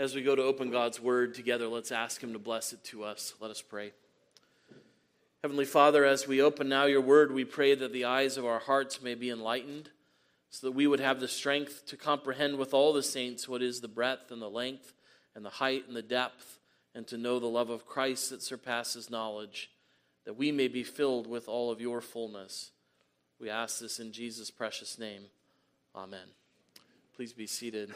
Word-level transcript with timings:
As 0.00 0.14
we 0.14 0.22
go 0.22 0.34
to 0.34 0.42
open 0.42 0.70
God's 0.70 0.98
word 0.98 1.34
together, 1.34 1.68
let's 1.68 1.92
ask 1.92 2.22
Him 2.22 2.32
to 2.32 2.38
bless 2.38 2.72
it 2.72 2.82
to 2.84 3.04
us. 3.04 3.34
Let 3.38 3.50
us 3.50 3.60
pray. 3.60 3.92
Heavenly 5.42 5.66
Father, 5.66 6.06
as 6.06 6.26
we 6.26 6.40
open 6.40 6.70
now 6.70 6.86
your 6.86 7.02
word, 7.02 7.30
we 7.30 7.44
pray 7.44 7.74
that 7.74 7.92
the 7.92 8.06
eyes 8.06 8.38
of 8.38 8.46
our 8.46 8.60
hearts 8.60 9.02
may 9.02 9.14
be 9.14 9.28
enlightened, 9.28 9.90
so 10.48 10.66
that 10.66 10.72
we 10.72 10.86
would 10.86 11.00
have 11.00 11.20
the 11.20 11.28
strength 11.28 11.84
to 11.84 11.98
comprehend 11.98 12.56
with 12.56 12.72
all 12.72 12.94
the 12.94 13.02
saints 13.02 13.46
what 13.46 13.60
is 13.60 13.82
the 13.82 13.88
breadth 13.88 14.30
and 14.30 14.40
the 14.40 14.48
length 14.48 14.94
and 15.34 15.44
the 15.44 15.50
height 15.50 15.86
and 15.86 15.94
the 15.94 16.00
depth, 16.00 16.58
and 16.94 17.06
to 17.08 17.18
know 17.18 17.38
the 17.38 17.44
love 17.44 17.68
of 17.68 17.84
Christ 17.84 18.30
that 18.30 18.40
surpasses 18.40 19.10
knowledge, 19.10 19.70
that 20.24 20.38
we 20.38 20.50
may 20.50 20.68
be 20.68 20.82
filled 20.82 21.26
with 21.26 21.46
all 21.46 21.70
of 21.70 21.78
your 21.78 22.00
fullness. 22.00 22.70
We 23.38 23.50
ask 23.50 23.80
this 23.80 24.00
in 24.00 24.12
Jesus' 24.12 24.50
precious 24.50 24.98
name. 24.98 25.24
Amen. 25.94 26.28
Please 27.14 27.34
be 27.34 27.46
seated. 27.46 27.92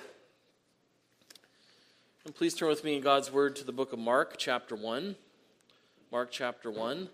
And 2.26 2.34
please 2.34 2.54
turn 2.54 2.70
with 2.70 2.84
me 2.84 2.96
in 2.96 3.02
God's 3.02 3.30
Word 3.30 3.54
to 3.56 3.64
the 3.64 3.72
book 3.72 3.92
of 3.92 3.98
Mark, 3.98 4.36
chapter 4.38 4.74
1. 4.74 5.14
Mark, 6.10 6.30
chapter 6.30 6.70
1. 6.70 7.10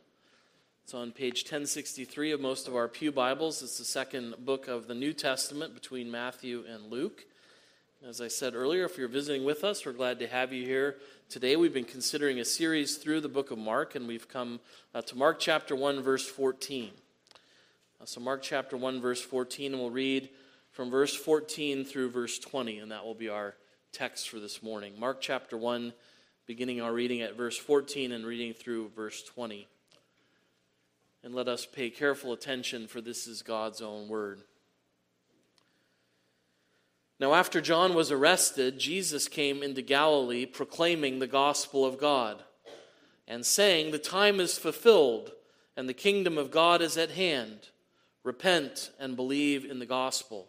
It's 0.85 0.95
on 0.95 1.11
page 1.11 1.43
1063 1.43 2.31
of 2.31 2.41
most 2.41 2.69
of 2.69 2.77
our 2.77 2.87
Pew 2.87 3.11
Bibles. 3.11 3.61
It's 3.61 3.77
the 3.77 3.85
second 3.85 4.37
book 4.39 4.69
of 4.69 4.87
the 4.87 4.95
New 4.95 5.13
Testament 5.13 5.75
between 5.75 6.13
Matthew 6.13 6.63
and 6.73 6.93
Luke. 6.93 7.25
As 8.09 8.21
I 8.21 8.29
said 8.29 8.55
earlier, 8.55 8.85
if 8.85 8.97
you're 8.99 9.09
visiting 9.09 9.45
with 9.45 9.65
us, 9.65 9.85
we're 9.85 9.95
glad 9.95 10.21
to 10.21 10.29
have 10.29 10.53
you 10.53 10.65
here 10.65 10.99
today. 11.29 11.57
We've 11.57 11.75
been 11.75 11.85
considering 11.85 12.39
a 12.39 12.45
series 12.45 12.97
through 12.97 13.21
the 13.21 13.29
book 13.29 13.51
of 13.51 13.59
Mark, 13.59 13.97
and 13.97 14.07
we've 14.07 14.29
come 14.29 14.61
uh, 14.95 15.03
to 15.03 15.19
Mark 15.19 15.41
chapter 15.41 15.75
1, 15.75 16.05
verse 16.05 16.29
14. 16.29 16.93
Uh, 18.01 18.05
so, 18.05 18.21
Mark 18.21 18.43
chapter 18.43 18.77
1, 18.77 19.01
verse 19.01 19.21
14, 19.21 19.73
and 19.73 19.83
we'll 19.83 19.91
read 19.91 20.29
from 20.71 20.89
verse 20.89 21.17
14 21.17 21.85
through 21.85 22.11
verse 22.11 22.39
20, 22.39 22.79
and 22.79 22.93
that 22.93 23.05
will 23.05 23.17
be 23.17 23.29
our 23.29 23.57
text 23.93 24.29
for 24.29 24.39
this 24.39 24.63
morning. 24.63 24.95
Mark 24.99 25.21
chapter 25.21 25.57
1, 25.57 25.93
beginning 26.47 26.81
our 26.81 26.93
reading 26.93 27.21
at 27.23 27.37
verse 27.37 27.57
14 27.57 28.13
and 28.13 28.25
reading 28.25 28.55
through 28.55 28.91
verse 28.91 29.23
20 29.23 29.69
and 31.23 31.35
let 31.35 31.49
us 31.49 31.67
pay 31.67 31.91
careful 31.91 32.33
attention, 32.33 32.87
for 32.87 33.01
this 33.01 33.27
is 33.27 33.43
God's 33.43 33.83
own 33.83 34.09
word. 34.09 34.43
Now, 37.19 37.35
after 37.35 37.61
John 37.61 37.95
was 37.95 38.11
arrested, 38.11 38.79
Jesus 38.79 39.29
came 39.29 39.63
into 39.63 39.83
Galilee 39.83 40.47
proclaiming 40.47 41.19
the 41.19 41.27
gospel 41.27 41.85
of 41.85 41.99
God 41.99 42.43
and 43.29 43.45
saying, 43.45 43.91
The 43.91 43.99
time 43.99 44.41
is 44.41 44.59
fulfilled 44.59 45.33
and 45.77 45.87
the 45.89 45.95
kingdom 45.95 46.39
of 46.39 46.51
God 46.51 46.81
is 46.81 46.97
at 46.97 47.11
hand. 47.11 47.69
Repent 48.25 48.91
and 48.99 49.17
believe 49.17 49.65
in 49.65 49.79
the 49.79 49.87
gospel. 49.87 50.49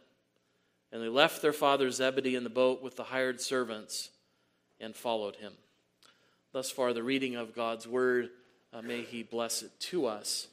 And 0.91 1.01
they 1.01 1.07
left 1.09 1.41
their 1.41 1.53
father 1.53 1.89
Zebedee 1.89 2.35
in 2.35 2.43
the 2.43 2.49
boat 2.49 2.81
with 2.81 2.95
the 2.95 3.05
hired 3.05 3.39
servants 3.39 4.09
and 4.79 4.95
followed 4.95 5.37
him. 5.37 5.53
Thus 6.51 6.69
far, 6.69 6.91
the 6.91 7.03
reading 7.03 7.35
of 7.35 7.55
God's 7.55 7.87
word. 7.87 8.29
Uh, 8.73 8.81
may 8.81 9.01
he 9.01 9.21
bless 9.21 9.63
it 9.63 9.71
to 9.79 10.05
us. 10.05 10.47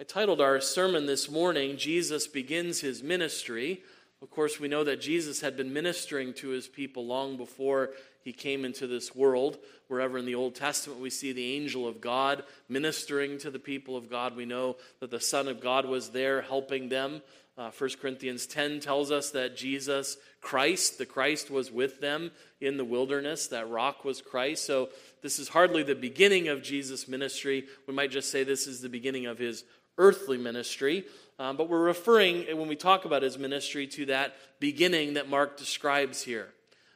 I 0.00 0.04
titled 0.04 0.40
our 0.40 0.60
sermon 0.60 1.06
this 1.06 1.28
morning, 1.28 1.76
Jesus 1.76 2.26
Begins 2.26 2.80
His 2.80 3.02
Ministry. 3.02 3.82
Of 4.22 4.30
course, 4.30 4.60
we 4.60 4.68
know 4.68 4.84
that 4.84 5.00
Jesus 5.00 5.40
had 5.40 5.56
been 5.56 5.72
ministering 5.72 6.32
to 6.34 6.48
his 6.48 6.68
people 6.68 7.06
long 7.06 7.36
before 7.36 7.90
he 8.22 8.32
came 8.32 8.64
into 8.64 8.86
this 8.86 9.14
world. 9.14 9.58
Wherever 9.88 10.18
in 10.18 10.26
the 10.26 10.34
Old 10.34 10.54
Testament 10.54 11.00
we 11.00 11.10
see 11.10 11.32
the 11.32 11.54
angel 11.54 11.88
of 11.88 12.00
God 12.00 12.44
ministering 12.68 13.38
to 13.38 13.50
the 13.50 13.58
people 13.58 13.96
of 13.96 14.08
God, 14.08 14.36
we 14.36 14.44
know 14.44 14.76
that 15.00 15.10
the 15.10 15.20
Son 15.20 15.48
of 15.48 15.60
God 15.60 15.86
was 15.86 16.10
there 16.10 16.42
helping 16.42 16.88
them. 16.88 17.22
Uh, 17.60 17.70
1 17.76 17.90
Corinthians 18.00 18.46
10 18.46 18.80
tells 18.80 19.10
us 19.10 19.32
that 19.32 19.54
Jesus 19.54 20.16
Christ, 20.40 20.96
the 20.96 21.04
Christ, 21.04 21.50
was 21.50 21.70
with 21.70 22.00
them 22.00 22.30
in 22.58 22.78
the 22.78 22.86
wilderness. 22.86 23.48
That 23.48 23.68
rock 23.68 24.02
was 24.02 24.22
Christ. 24.22 24.64
So 24.64 24.88
this 25.20 25.38
is 25.38 25.50
hardly 25.50 25.82
the 25.82 25.94
beginning 25.94 26.48
of 26.48 26.62
Jesus' 26.62 27.06
ministry. 27.06 27.66
We 27.86 27.92
might 27.92 28.12
just 28.12 28.30
say 28.30 28.44
this 28.44 28.66
is 28.66 28.80
the 28.80 28.88
beginning 28.88 29.26
of 29.26 29.36
his 29.36 29.64
earthly 29.98 30.38
ministry. 30.38 31.04
Um, 31.38 31.58
but 31.58 31.68
we're 31.68 31.84
referring, 31.84 32.46
when 32.56 32.66
we 32.66 32.76
talk 32.76 33.04
about 33.04 33.20
his 33.20 33.36
ministry, 33.36 33.86
to 33.88 34.06
that 34.06 34.36
beginning 34.58 35.12
that 35.14 35.28
Mark 35.28 35.58
describes 35.58 36.22
here. 36.22 36.48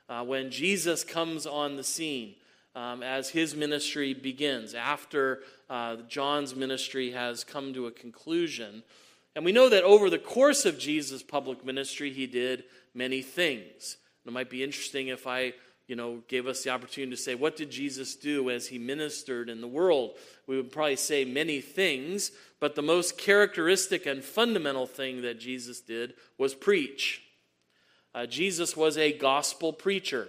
Uh, 0.09 0.25
when 0.25 0.51
Jesus 0.51 1.05
comes 1.05 1.47
on 1.47 1.77
the 1.77 1.85
scene 1.85 2.37
um, 2.75 3.03
as 3.03 3.29
his 3.29 3.55
ministry 3.55 4.15
begins, 4.15 4.73
after 4.73 5.41
uh, 5.69 5.97
John's 6.09 6.57
ministry 6.57 7.11
has 7.11 7.45
come 7.45 7.75
to 7.75 7.87
a 7.87 7.91
conclusion. 7.91 8.83
And 9.35 9.45
we 9.45 9.53
know 9.53 9.69
that 9.69 9.85
over 9.85 10.11
the 10.11 10.19
course 10.19 10.65
of 10.65 10.79
Jesus' 10.79 11.23
public 11.23 11.65
ministry, 11.65 12.13
he 12.13 12.27
did 12.27 12.65
many 12.95 13.23
things. 13.23 13.97
it 14.25 14.33
might 14.33 14.51
be 14.51 14.63
interesting 14.63 15.09
if 15.09 15.27
I 15.27 15.55
you 15.87 15.97
know, 15.97 16.23
gave 16.29 16.47
us 16.47 16.63
the 16.63 16.71
opportunity 16.71 17.15
to 17.15 17.23
say, 17.23 17.35
what 17.35 17.57
did 17.57 17.71
Jesus 17.71 18.17
do 18.17 18.49
as 18.49 18.69
he 18.69 18.79
ministered 18.79 19.51
in 19.51 19.61
the 19.61 19.69
world? 19.69 20.13
We 20.47 20.57
would 20.57 20.73
probably 20.73 20.97
say 20.97 21.25
many 21.25 21.61
things, 21.61 22.33
but 22.59 22.75
the 22.75 22.83
most 22.83 23.19
characteristic 23.19 24.07
and 24.07 24.25
fundamental 24.25 24.87
thing 24.87 25.23
that 25.23 25.39
Jesus 25.39 25.81
did 25.81 26.15
was 26.39 26.55
preach. 26.55 27.23
Uh, 28.15 28.25
Jesus 28.27 28.77
was 28.77 28.97
a 28.97 29.13
gospel 29.13 29.73
preacher. 29.73 30.29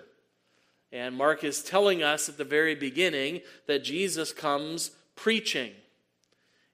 And 0.91 1.15
Mark 1.15 1.43
is 1.43 1.63
telling 1.63 2.03
us 2.03 2.27
at 2.27 2.37
the 2.37 2.43
very 2.43 2.75
beginning 2.75 3.41
that 3.67 3.83
Jesus 3.83 4.33
comes 4.33 4.91
preaching. 5.15 5.71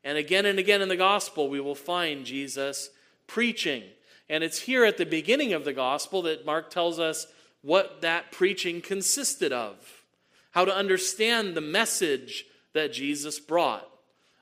And 0.03 0.17
again 0.17 0.45
and 0.45 0.57
again 0.59 0.81
in 0.81 0.89
the 0.89 0.95
gospel, 0.95 1.49
we 1.49 1.59
will 1.59 1.75
find 1.75 2.25
Jesus 2.25 2.89
preaching. 3.27 3.83
And 4.29 4.43
it's 4.43 4.59
here 4.59 4.85
at 4.85 4.97
the 4.97 5.05
beginning 5.05 5.53
of 5.53 5.65
the 5.65 5.73
gospel 5.73 6.21
that 6.23 6.45
Mark 6.45 6.69
tells 6.69 6.99
us 6.99 7.27
what 7.61 8.01
that 8.01 8.31
preaching 8.31 8.81
consisted 8.81 9.51
of, 9.51 10.03
how 10.51 10.65
to 10.65 10.75
understand 10.75 11.53
the 11.53 11.61
message 11.61 12.45
that 12.73 12.93
Jesus 12.93 13.39
brought. 13.39 13.87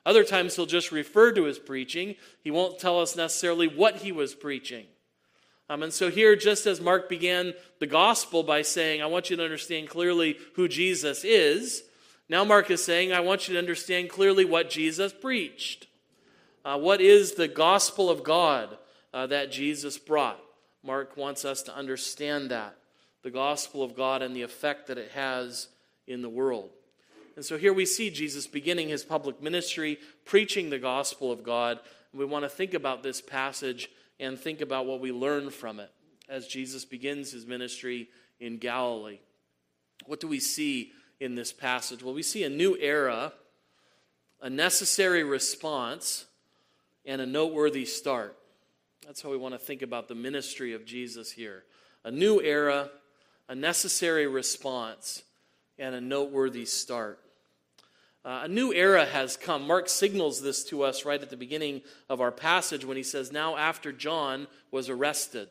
Other 0.06 0.24
times 0.24 0.56
he'll 0.56 0.66
just 0.66 0.92
refer 0.92 1.32
to 1.32 1.44
his 1.44 1.58
preaching. 1.58 2.14
He 2.42 2.50
won't 2.50 2.78
tell 2.78 3.00
us 3.00 3.16
necessarily 3.16 3.68
what 3.68 3.96
he 3.96 4.12
was 4.12 4.34
preaching. 4.34 4.86
Um, 5.68 5.84
and 5.84 5.92
so, 5.92 6.10
here, 6.10 6.34
just 6.34 6.66
as 6.66 6.80
Mark 6.80 7.08
began 7.08 7.54
the 7.78 7.86
gospel 7.86 8.42
by 8.42 8.62
saying, 8.62 9.02
I 9.02 9.06
want 9.06 9.30
you 9.30 9.36
to 9.36 9.44
understand 9.44 9.88
clearly 9.88 10.36
who 10.54 10.66
Jesus 10.66 11.22
is, 11.22 11.84
now 12.30 12.44
Mark 12.44 12.70
is 12.70 12.84
saying, 12.84 13.12
I 13.12 13.18
want 13.18 13.48
you 13.48 13.54
to 13.54 13.58
understand 13.58 14.08
clearly 14.08 14.44
what 14.44 14.70
Jesus 14.70 15.12
preached. 15.12 15.88
Uh, 16.64 16.78
what 16.78 17.00
is 17.00 17.34
the 17.34 17.48
gospel 17.48 18.08
of 18.08 18.22
God 18.22 18.78
uh, 19.12 19.26
that 19.26 19.50
Jesus 19.50 19.98
brought? 19.98 20.40
Mark 20.84 21.16
wants 21.16 21.44
us 21.44 21.60
to 21.62 21.74
understand 21.74 22.52
that 22.52 22.76
the 23.24 23.32
gospel 23.32 23.82
of 23.82 23.96
God 23.96 24.22
and 24.22 24.34
the 24.34 24.42
effect 24.42 24.86
that 24.86 24.96
it 24.96 25.10
has 25.10 25.70
in 26.06 26.22
the 26.22 26.28
world. 26.28 26.70
And 27.34 27.44
so 27.44 27.58
here 27.58 27.72
we 27.72 27.84
see 27.84 28.10
Jesus 28.10 28.46
beginning 28.46 28.88
his 28.88 29.02
public 29.02 29.42
ministry, 29.42 29.98
preaching 30.24 30.70
the 30.70 30.78
gospel 30.78 31.32
of 31.32 31.42
God. 31.42 31.80
We 32.14 32.24
want 32.24 32.44
to 32.44 32.48
think 32.48 32.74
about 32.74 33.02
this 33.02 33.20
passage 33.20 33.90
and 34.20 34.38
think 34.38 34.60
about 34.60 34.86
what 34.86 35.00
we 35.00 35.10
learn 35.10 35.50
from 35.50 35.80
it 35.80 35.90
as 36.28 36.46
Jesus 36.46 36.84
begins 36.84 37.32
his 37.32 37.44
ministry 37.44 38.08
in 38.38 38.58
Galilee. 38.58 39.18
What 40.06 40.20
do 40.20 40.28
we 40.28 40.38
see 40.38 40.92
in 41.20 41.34
this 41.34 41.52
passage? 41.52 42.02
Well, 42.02 42.14
we 42.14 42.22
see 42.22 42.42
a 42.44 42.48
new 42.48 42.76
era, 42.80 43.32
a 44.40 44.50
necessary 44.50 45.22
response, 45.22 46.26
and 47.04 47.20
a 47.20 47.26
noteworthy 47.26 47.84
start. 47.84 48.36
That's 49.06 49.22
how 49.22 49.30
we 49.30 49.36
want 49.36 49.54
to 49.54 49.58
think 49.58 49.82
about 49.82 50.08
the 50.08 50.14
ministry 50.14 50.72
of 50.72 50.84
Jesus 50.84 51.30
here. 51.30 51.64
A 52.04 52.10
new 52.10 52.40
era, 52.40 52.90
a 53.48 53.54
necessary 53.54 54.26
response, 54.26 55.22
and 55.78 55.94
a 55.94 56.00
noteworthy 56.00 56.64
start. 56.64 57.20
Uh, 58.22 58.42
a 58.44 58.48
new 58.48 58.72
era 58.72 59.06
has 59.06 59.36
come. 59.36 59.66
Mark 59.66 59.88
signals 59.88 60.42
this 60.42 60.62
to 60.64 60.82
us 60.82 61.06
right 61.06 61.22
at 61.22 61.30
the 61.30 61.36
beginning 61.36 61.80
of 62.08 62.20
our 62.20 62.30
passage 62.30 62.84
when 62.84 62.98
he 62.98 63.02
says, 63.02 63.32
Now, 63.32 63.56
after 63.56 63.92
John 63.92 64.46
was 64.70 64.90
arrested. 64.90 65.48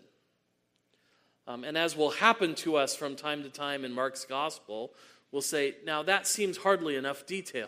Um, 1.47 1.63
and 1.63 1.75
as 1.75 1.97
will 1.97 2.11
happen 2.11 2.53
to 2.55 2.75
us 2.75 2.95
from 2.95 3.15
time 3.15 3.41
to 3.41 3.49
time 3.49 3.83
in 3.83 3.91
Mark's 3.91 4.23
gospel, 4.23 4.91
we'll 5.31 5.41
say, 5.41 5.75
Now, 5.85 6.03
that 6.03 6.27
seems 6.27 6.57
hardly 6.57 6.95
enough 6.95 7.25
detail. 7.25 7.67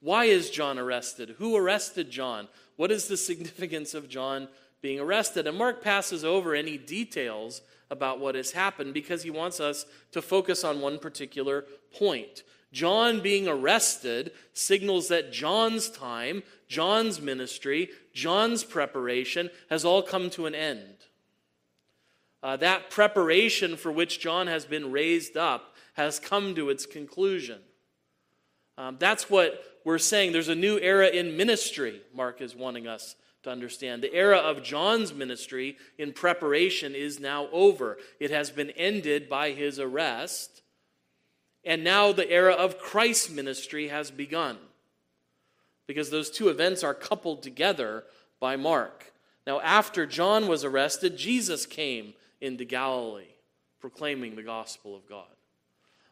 Why 0.00 0.26
is 0.26 0.50
John 0.50 0.78
arrested? 0.78 1.36
Who 1.38 1.56
arrested 1.56 2.10
John? 2.10 2.48
What 2.76 2.92
is 2.92 3.08
the 3.08 3.16
significance 3.16 3.94
of 3.94 4.08
John 4.08 4.48
being 4.80 5.00
arrested? 5.00 5.46
And 5.46 5.58
Mark 5.58 5.82
passes 5.82 6.24
over 6.24 6.54
any 6.54 6.78
details 6.78 7.62
about 7.90 8.20
what 8.20 8.34
has 8.34 8.52
happened 8.52 8.94
because 8.94 9.22
he 9.22 9.30
wants 9.30 9.60
us 9.60 9.86
to 10.12 10.22
focus 10.22 10.62
on 10.62 10.80
one 10.80 10.98
particular 10.98 11.64
point. 11.96 12.44
John 12.72 13.20
being 13.20 13.48
arrested 13.48 14.32
signals 14.52 15.08
that 15.08 15.32
John's 15.32 15.88
time, 15.88 16.42
John's 16.68 17.20
ministry, 17.20 17.88
John's 18.12 18.62
preparation 18.62 19.50
has 19.70 19.84
all 19.84 20.02
come 20.02 20.28
to 20.30 20.46
an 20.46 20.54
end. 20.54 20.96
Uh, 22.42 22.56
that 22.56 22.90
preparation 22.90 23.76
for 23.76 23.90
which 23.90 24.20
John 24.20 24.46
has 24.46 24.64
been 24.64 24.92
raised 24.92 25.36
up 25.36 25.74
has 25.98 26.18
come 26.18 26.54
to 26.54 26.70
its 26.70 26.86
conclusion. 26.86 27.58
Um, 28.78 28.96
that's 28.98 29.28
what 29.28 29.62
we're 29.84 29.98
saying. 29.98 30.32
There's 30.32 30.48
a 30.48 30.54
new 30.54 30.78
era 30.78 31.08
in 31.08 31.36
ministry, 31.36 32.00
Mark 32.14 32.40
is 32.40 32.54
wanting 32.54 32.86
us 32.86 33.16
to 33.42 33.50
understand. 33.50 34.02
The 34.02 34.14
era 34.14 34.38
of 34.38 34.62
John's 34.62 35.12
ministry 35.12 35.76
in 35.98 36.12
preparation 36.12 36.94
is 36.94 37.18
now 37.18 37.48
over, 37.50 37.98
it 38.20 38.30
has 38.30 38.50
been 38.50 38.70
ended 38.70 39.28
by 39.28 39.50
his 39.50 39.78
arrest. 39.78 40.62
And 41.64 41.82
now 41.82 42.12
the 42.12 42.30
era 42.30 42.52
of 42.52 42.78
Christ's 42.78 43.30
ministry 43.30 43.88
has 43.88 44.10
begun. 44.12 44.56
Because 45.88 46.10
those 46.10 46.30
two 46.30 46.48
events 46.48 46.84
are 46.84 46.94
coupled 46.94 47.42
together 47.42 48.04
by 48.38 48.54
Mark. 48.56 49.12
Now, 49.46 49.60
after 49.60 50.06
John 50.06 50.46
was 50.46 50.62
arrested, 50.62 51.16
Jesus 51.16 51.66
came 51.66 52.14
into 52.40 52.64
Galilee, 52.64 53.34
proclaiming 53.80 54.36
the 54.36 54.42
gospel 54.42 54.94
of 54.94 55.08
God. 55.08 55.26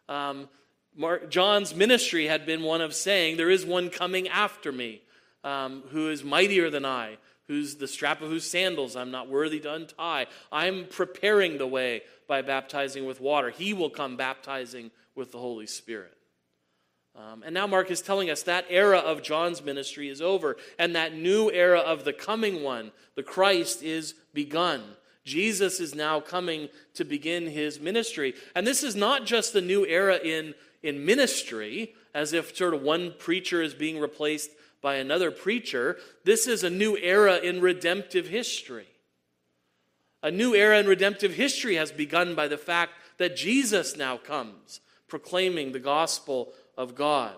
Um, 0.08 0.48
Mark, 0.96 1.30
John's 1.30 1.74
ministry 1.74 2.26
had 2.26 2.46
been 2.46 2.62
one 2.62 2.80
of 2.80 2.94
saying, 2.94 3.36
There 3.36 3.50
is 3.50 3.66
one 3.66 3.90
coming 3.90 4.28
after 4.28 4.72
me 4.72 5.02
um, 5.44 5.82
who 5.90 6.08
is 6.08 6.24
mightier 6.24 6.70
than 6.70 6.84
I, 6.84 7.18
who's 7.48 7.76
the 7.76 7.88
strap 7.88 8.22
of 8.22 8.30
whose 8.30 8.48
sandals 8.48 8.96
I'm 8.96 9.10
not 9.10 9.28
worthy 9.28 9.60
to 9.60 9.74
untie. 9.74 10.26
I'm 10.50 10.86
preparing 10.86 11.58
the 11.58 11.66
way 11.66 12.02
by 12.26 12.42
baptizing 12.42 13.06
with 13.06 13.20
water. 13.20 13.50
He 13.50 13.72
will 13.72 13.90
come 13.90 14.16
baptizing 14.16 14.90
with 15.14 15.32
the 15.32 15.38
Holy 15.38 15.66
Spirit. 15.66 16.12
Um, 17.14 17.42
and 17.44 17.54
now 17.54 17.66
Mark 17.66 17.90
is 17.90 18.02
telling 18.02 18.28
us 18.30 18.42
that 18.42 18.66
era 18.68 18.98
of 18.98 19.22
John's 19.22 19.62
ministry 19.62 20.08
is 20.08 20.20
over, 20.20 20.56
and 20.78 20.94
that 20.96 21.14
new 21.14 21.50
era 21.50 21.80
of 21.80 22.04
the 22.04 22.12
coming 22.12 22.62
one, 22.62 22.92
the 23.14 23.22
Christ, 23.22 23.82
is 23.82 24.14
begun. 24.34 24.82
Jesus 25.26 25.81
is 25.81 25.94
now 25.94 26.20
coming 26.20 26.69
to 26.94 27.05
begin 27.05 27.49
his 27.49 27.81
ministry. 27.81 28.34
And 28.55 28.67
this 28.67 28.82
is 28.82 28.94
not 28.94 29.26
just 29.26 29.52
the 29.52 29.61
new 29.61 29.84
era 29.84 30.19
in, 30.23 30.55
in 30.82 31.05
ministry, 31.05 31.94
as 32.14 32.32
if 32.32 32.56
sort 32.56 32.73
of 32.73 32.82
one 32.82 33.12
preacher 33.19 33.61
is 33.61 33.75
being 33.75 33.99
replaced 33.99 34.50
by 34.81 34.94
another 34.94 35.32
preacher. 35.32 35.99
This 36.25 36.46
is 36.46 36.62
a 36.62 36.70
new 36.70 36.96
era 36.96 37.38
in 37.38 37.61
redemptive 37.61 38.28
history. 38.28 38.87
A 40.23 40.31
new 40.31 40.55
era 40.55 40.78
in 40.78 40.87
redemptive 40.87 41.34
history 41.34 41.75
has 41.75 41.90
begun 41.90 42.37
by 42.37 42.46
the 42.46 42.56
fact 42.56 42.93
that 43.19 43.37
Jesus 43.37 43.96
now 43.96 44.17
comes 44.17 44.81
proclaiming 45.08 45.73
the 45.73 45.81
gospel 45.81 46.52
of 46.76 46.94
God. 46.94 47.34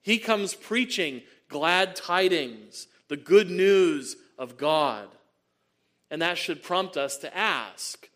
He 0.00 0.18
comes 0.18 0.54
preaching 0.54 1.22
glad 1.48 1.96
tidings, 1.96 2.88
the 3.08 3.16
good 3.16 3.50
news 3.50 4.16
of 4.38 4.56
God. 4.56 5.08
And 6.16 6.22
that 6.22 6.38
should 6.38 6.62
prompt 6.62 6.96
us 6.96 7.18
to 7.18 7.36
ask 7.36 8.08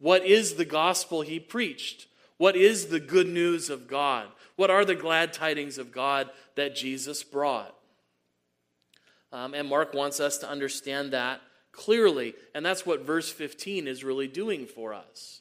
what 0.00 0.26
is 0.26 0.54
the 0.54 0.64
gospel 0.64 1.20
he 1.22 1.38
preached? 1.38 2.08
What 2.38 2.56
is 2.56 2.86
the 2.86 2.98
good 2.98 3.28
news 3.28 3.70
of 3.70 3.86
God? 3.86 4.26
What 4.56 4.68
are 4.68 4.84
the 4.84 4.96
glad 4.96 5.32
tidings 5.32 5.78
of 5.78 5.92
God 5.92 6.28
that 6.56 6.74
Jesus 6.74 7.22
brought? 7.22 7.72
Um, 9.30 9.54
and 9.54 9.68
Mark 9.68 9.94
wants 9.94 10.18
us 10.18 10.38
to 10.38 10.50
understand 10.50 11.12
that 11.12 11.40
clearly. 11.70 12.34
And 12.52 12.66
that's 12.66 12.84
what 12.84 13.06
verse 13.06 13.30
15 13.30 13.86
is 13.86 14.02
really 14.02 14.26
doing 14.26 14.66
for 14.66 14.92
us 14.92 15.40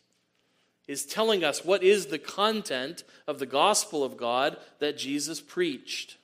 is 0.87 1.07
telling 1.07 1.43
us 1.43 1.65
what 1.65 1.81
is 1.81 2.05
the 2.05 2.19
content 2.19 3.03
of 3.25 3.39
the 3.39 3.47
gospel 3.47 4.03
of 4.03 4.15
God 4.15 4.57
that 4.77 4.95
Jesus 4.95 5.41
preached. 5.41 6.17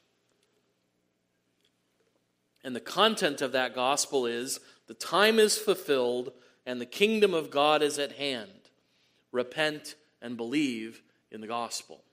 And 2.64 2.76
the 2.76 2.80
content 2.80 3.42
of 3.42 3.54
that 3.54 3.74
gospel 3.74 4.28
is 4.28 4.60
the 4.92 4.96
time 4.96 5.40
is 5.40 5.58
fulfilled 5.58 6.34
and 6.66 6.82
the 6.82 6.86
kingdom 6.86 7.34
of 7.34 7.50
God 7.50 7.82
is 7.82 7.98
at 7.98 8.12
hand. 8.12 8.50
Repent 9.32 9.96
and 10.22 10.36
believe 10.36 11.02
in 11.32 11.40
the 11.40 11.48
gospel. 11.48 12.04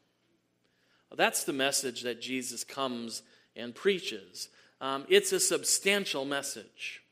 That's 1.12 1.42
the 1.42 1.52
message 1.52 2.02
that 2.02 2.20
Jesus 2.20 2.62
comes 2.62 3.22
and 3.56 3.74
preaches. 3.74 4.48
Um, 4.80 5.06
it's 5.08 5.32
a 5.32 5.40
substantial 5.40 6.24
message. 6.24 7.02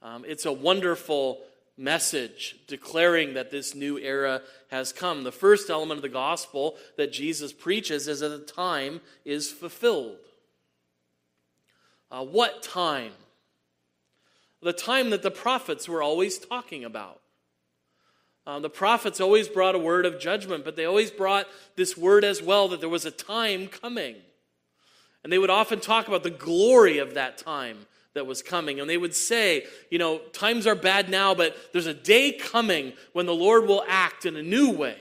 Um, 0.00 0.24
it's 0.26 0.46
a 0.46 0.52
wonderful 0.52 1.40
message 1.76 2.56
declaring 2.66 3.34
that 3.34 3.50
this 3.50 3.74
new 3.74 3.98
era 3.98 4.40
has 4.70 4.94
come. 4.94 5.24
The 5.24 5.30
first 5.30 5.68
element 5.68 5.98
of 5.98 6.02
the 6.02 6.08
gospel 6.08 6.76
that 6.96 7.12
Jesus 7.12 7.52
preaches 7.52 8.08
is 8.08 8.20
that 8.20 8.28
the 8.28 8.38
time 8.38 9.02
is 9.26 9.50
fulfilled. 9.50 10.16
Uh, 12.10 12.24
what 12.24 12.62
time? 12.62 13.12
The 14.62 14.72
time 14.72 15.10
that 15.10 15.22
the 15.22 15.30
prophets 15.30 15.88
were 15.88 16.02
always 16.02 16.38
talking 16.38 16.84
about. 16.84 17.20
Uh, 18.46 18.58
the 18.58 18.70
prophets 18.70 19.20
always 19.20 19.48
brought 19.48 19.74
a 19.74 19.78
word 19.78 20.04
of 20.04 20.20
judgment, 20.20 20.64
but 20.64 20.74
they 20.76 20.84
always 20.84 21.10
brought 21.10 21.46
this 21.76 21.96
word 21.96 22.24
as 22.24 22.42
well 22.42 22.68
that 22.68 22.80
there 22.80 22.88
was 22.88 23.04
a 23.04 23.10
time 23.10 23.68
coming. 23.68 24.16
And 25.22 25.32
they 25.32 25.38
would 25.38 25.50
often 25.50 25.80
talk 25.80 26.08
about 26.08 26.24
the 26.24 26.30
glory 26.30 26.98
of 26.98 27.14
that 27.14 27.38
time 27.38 27.86
that 28.14 28.26
was 28.26 28.42
coming. 28.42 28.80
And 28.80 28.90
they 28.90 28.98
would 28.98 29.14
say, 29.14 29.64
you 29.90 29.98
know, 29.98 30.18
times 30.32 30.66
are 30.66 30.74
bad 30.74 31.08
now, 31.08 31.34
but 31.34 31.56
there's 31.72 31.86
a 31.86 31.94
day 31.94 32.32
coming 32.32 32.92
when 33.12 33.26
the 33.26 33.34
Lord 33.34 33.66
will 33.66 33.84
act 33.88 34.26
in 34.26 34.36
a 34.36 34.42
new 34.42 34.70
way. 34.70 34.98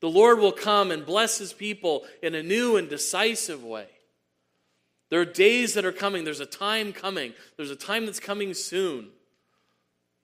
The 0.00 0.10
Lord 0.10 0.38
will 0.38 0.52
come 0.52 0.90
and 0.90 1.06
bless 1.06 1.38
his 1.38 1.52
people 1.52 2.04
in 2.22 2.34
a 2.34 2.42
new 2.42 2.76
and 2.76 2.88
decisive 2.88 3.64
way. 3.64 3.86
There 5.12 5.20
are 5.20 5.26
days 5.26 5.74
that 5.74 5.84
are 5.84 5.92
coming. 5.92 6.24
There's 6.24 6.40
a 6.40 6.46
time 6.46 6.94
coming. 6.94 7.34
There's 7.58 7.70
a 7.70 7.76
time 7.76 8.06
that's 8.06 8.18
coming 8.18 8.54
soon. 8.54 9.08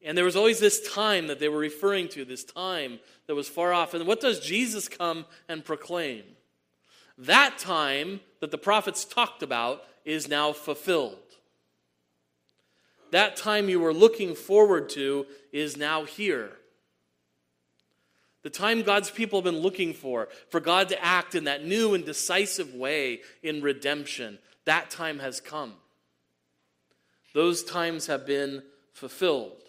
And 0.03 0.17
there 0.17 0.25
was 0.25 0.35
always 0.35 0.61
this 0.61 0.95
time 0.95 1.27
that 1.27 1.39
they 1.39 1.51
were 1.51 1.59
referring 1.59 2.09
to, 2.09 2.25
this 2.25 2.43
time 2.43 2.99
that 3.27 3.35
was 3.35 3.51
far 3.51 3.75
off. 3.75 3.93
And 3.93 4.07
what 4.07 4.23
does 4.23 4.41
Jesus 4.41 4.89
come 4.89 5.27
and 5.47 5.63
proclaim? 5.63 6.23
That 7.19 7.59
time 7.59 8.21
that 8.41 8.51
the 8.51 8.57
prophets 8.57 9.05
talked 9.05 9.43
about 9.43 9.85
is 10.07 10.27
now 10.27 10.55
fulfilled. 10.55 11.19
That 13.11 13.37
time 13.37 13.69
you 13.69 13.81
were 13.81 13.93
looking 13.93 14.35
forward 14.35 14.89
to 14.91 15.27
is 15.53 15.77
now 15.77 16.05
here. 16.05 16.53
The 18.43 18.49
time 18.49 18.81
God's 18.81 19.11
people 19.11 19.41
have 19.41 19.53
been 19.53 19.61
looking 19.61 19.93
for, 19.93 20.29
for 20.49 20.61
God 20.61 20.89
to 20.89 21.05
act 21.05 21.35
in 21.35 21.45
that 21.45 21.63
new 21.63 21.93
and 21.93 22.07
decisive 22.07 22.75
way 22.75 23.21
in 23.43 23.61
redemption, 23.61 24.39
that 24.69 24.91
time 24.91 25.19
has 25.19 25.41
come. 25.41 25.73
Those 27.33 27.65
times 27.65 28.07
have 28.07 28.27
been 28.27 28.63
fulfilled. 28.93 29.63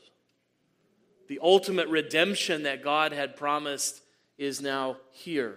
The 1.29 1.39
ultimate 1.41 1.87
redemption 1.87 2.63
that 2.63 2.83
God 2.83 3.13
had 3.13 3.37
promised 3.37 4.01
is 4.37 4.61
now 4.61 4.97
here. 5.11 5.55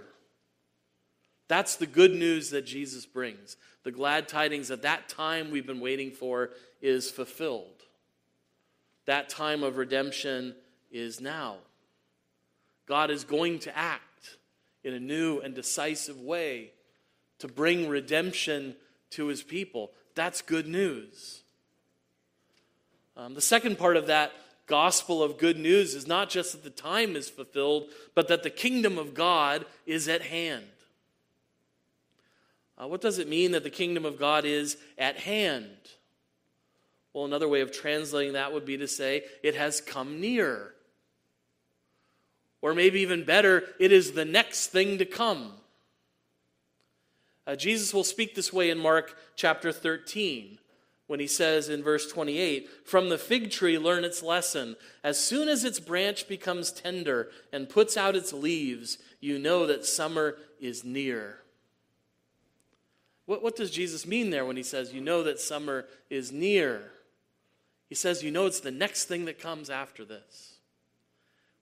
That's 1.48 1.74
the 1.74 1.86
good 1.86 2.12
news 2.12 2.50
that 2.50 2.66
Jesus 2.66 3.04
brings. 3.04 3.56
The 3.82 3.90
glad 3.90 4.28
tidings 4.28 4.68
that 4.68 4.82
that 4.82 5.08
time 5.08 5.50
we've 5.50 5.66
been 5.66 5.80
waiting 5.80 6.12
for 6.12 6.50
is 6.80 7.10
fulfilled. 7.10 7.82
That 9.06 9.28
time 9.28 9.64
of 9.64 9.76
redemption 9.76 10.54
is 10.92 11.20
now. 11.20 11.56
God 12.86 13.10
is 13.10 13.24
going 13.24 13.58
to 13.60 13.76
act 13.76 14.36
in 14.84 14.94
a 14.94 15.00
new 15.00 15.40
and 15.40 15.52
decisive 15.52 16.20
way 16.20 16.70
to 17.40 17.48
bring 17.48 17.88
redemption 17.88 18.76
to 19.12 19.26
his 19.26 19.42
people. 19.42 19.92
That's 20.14 20.42
good 20.42 20.66
news. 20.66 21.42
Um, 23.16 23.34
the 23.34 23.40
second 23.40 23.78
part 23.78 23.96
of 23.96 24.06
that 24.06 24.32
gospel 24.66 25.22
of 25.22 25.38
good 25.38 25.58
news 25.58 25.94
is 25.94 26.06
not 26.06 26.30
just 26.30 26.52
that 26.52 26.64
the 26.64 26.70
time 26.70 27.14
is 27.16 27.28
fulfilled, 27.28 27.90
but 28.14 28.28
that 28.28 28.42
the 28.42 28.50
kingdom 28.50 28.98
of 28.98 29.14
God 29.14 29.66
is 29.86 30.08
at 30.08 30.22
hand. 30.22 30.64
Uh, 32.80 32.88
what 32.88 33.00
does 33.00 33.18
it 33.18 33.28
mean 33.28 33.52
that 33.52 33.64
the 33.64 33.70
kingdom 33.70 34.04
of 34.04 34.18
God 34.18 34.44
is 34.44 34.76
at 34.96 35.18
hand? 35.18 35.68
Well, 37.12 37.26
another 37.26 37.48
way 37.48 37.60
of 37.60 37.70
translating 37.70 38.32
that 38.32 38.52
would 38.52 38.64
be 38.64 38.78
to 38.78 38.88
say, 38.88 39.24
it 39.42 39.54
has 39.54 39.80
come 39.80 40.20
near. 40.20 40.72
Or 42.62 42.74
maybe 42.74 43.00
even 43.00 43.24
better, 43.24 43.64
it 43.78 43.92
is 43.92 44.12
the 44.12 44.24
next 44.24 44.68
thing 44.68 44.98
to 44.98 45.04
come. 45.04 45.52
Uh, 47.46 47.56
Jesus 47.56 47.92
will 47.92 48.04
speak 48.04 48.34
this 48.34 48.52
way 48.52 48.70
in 48.70 48.78
Mark 48.78 49.16
chapter 49.34 49.72
13 49.72 50.58
when 51.08 51.20
he 51.20 51.26
says 51.26 51.68
in 51.68 51.82
verse 51.82 52.10
28 52.10 52.86
From 52.86 53.08
the 53.08 53.18
fig 53.18 53.50
tree, 53.50 53.78
learn 53.78 54.04
its 54.04 54.22
lesson. 54.22 54.76
As 55.02 55.18
soon 55.18 55.48
as 55.48 55.64
its 55.64 55.80
branch 55.80 56.28
becomes 56.28 56.72
tender 56.72 57.30
and 57.52 57.68
puts 57.68 57.96
out 57.96 58.16
its 58.16 58.32
leaves, 58.32 58.98
you 59.20 59.38
know 59.38 59.66
that 59.66 59.84
summer 59.84 60.36
is 60.60 60.84
near. 60.84 61.38
What, 63.26 63.42
what 63.42 63.56
does 63.56 63.70
Jesus 63.70 64.06
mean 64.06 64.30
there 64.30 64.44
when 64.44 64.56
he 64.56 64.62
says, 64.62 64.94
You 64.94 65.00
know 65.00 65.22
that 65.24 65.40
summer 65.40 65.86
is 66.10 66.32
near? 66.32 66.92
He 67.88 67.94
says, 67.94 68.22
You 68.22 68.30
know, 68.30 68.46
it's 68.46 68.60
the 68.60 68.70
next 68.70 69.04
thing 69.04 69.26
that 69.26 69.38
comes 69.38 69.68
after 69.68 70.04
this. 70.04 70.56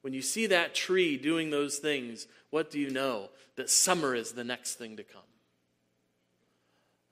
When 0.03 0.15
you 0.15 0.23
see 0.23 0.47
that 0.47 0.75
tree 0.75 1.17
doing 1.17 1.51
those 1.51 1.79
things, 1.79 2.27
what 2.51 2.71
do 2.71 2.79
you 2.79 2.91
know? 2.91 3.31
That 3.57 3.69
summer 3.69 4.15
is 4.15 4.33
the 4.33 4.45
next 4.45 4.77
thing 4.77 4.97
to 4.97 5.03
come. 5.03 5.23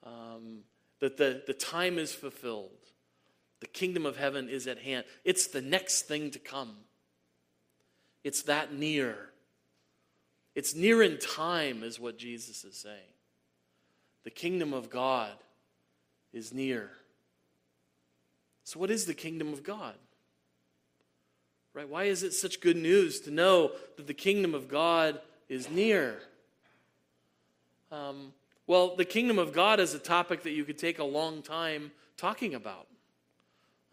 Um, 0.04 0.60
that 1.00 1.16
the, 1.16 1.42
the 1.46 1.54
time 1.54 1.98
is 1.98 2.12
fulfilled. 2.12 2.70
The 3.60 3.66
kingdom 3.66 4.06
of 4.06 4.16
heaven 4.16 4.48
is 4.48 4.66
at 4.66 4.78
hand. 4.78 5.04
It's 5.24 5.46
the 5.46 5.60
next 5.60 6.02
thing 6.02 6.30
to 6.32 6.38
come. 6.38 6.76
It's 8.24 8.42
that 8.42 8.72
near. 8.72 9.30
It's 10.54 10.74
near 10.74 11.02
in 11.02 11.18
time, 11.18 11.82
is 11.82 12.00
what 12.00 12.18
Jesus 12.18 12.64
is 12.64 12.76
saying. 12.76 13.14
The 14.24 14.30
kingdom 14.30 14.72
of 14.72 14.90
God 14.90 15.32
is 16.32 16.52
near. 16.52 16.90
So, 18.64 18.78
what 18.78 18.90
is 18.90 19.06
the 19.06 19.14
kingdom 19.14 19.52
of 19.52 19.62
God? 19.62 19.94
Right? 21.74 21.88
Why 21.88 22.04
is 22.04 22.22
it 22.22 22.32
such 22.32 22.60
good 22.60 22.76
news 22.76 23.20
to 23.20 23.30
know 23.30 23.72
that 23.96 24.06
the 24.06 24.14
kingdom 24.14 24.54
of 24.54 24.68
God 24.68 25.20
is 25.48 25.70
near? 25.70 26.20
Um, 27.90 28.32
well, 28.68 28.96
the 28.96 29.04
kingdom 29.06 29.38
of 29.38 29.54
God 29.54 29.80
is 29.80 29.94
a 29.94 29.98
topic 29.98 30.42
that 30.42 30.50
you 30.50 30.62
could 30.62 30.76
take 30.76 30.98
a 30.98 31.04
long 31.04 31.40
time 31.40 31.90
talking 32.18 32.54
about. 32.54 32.86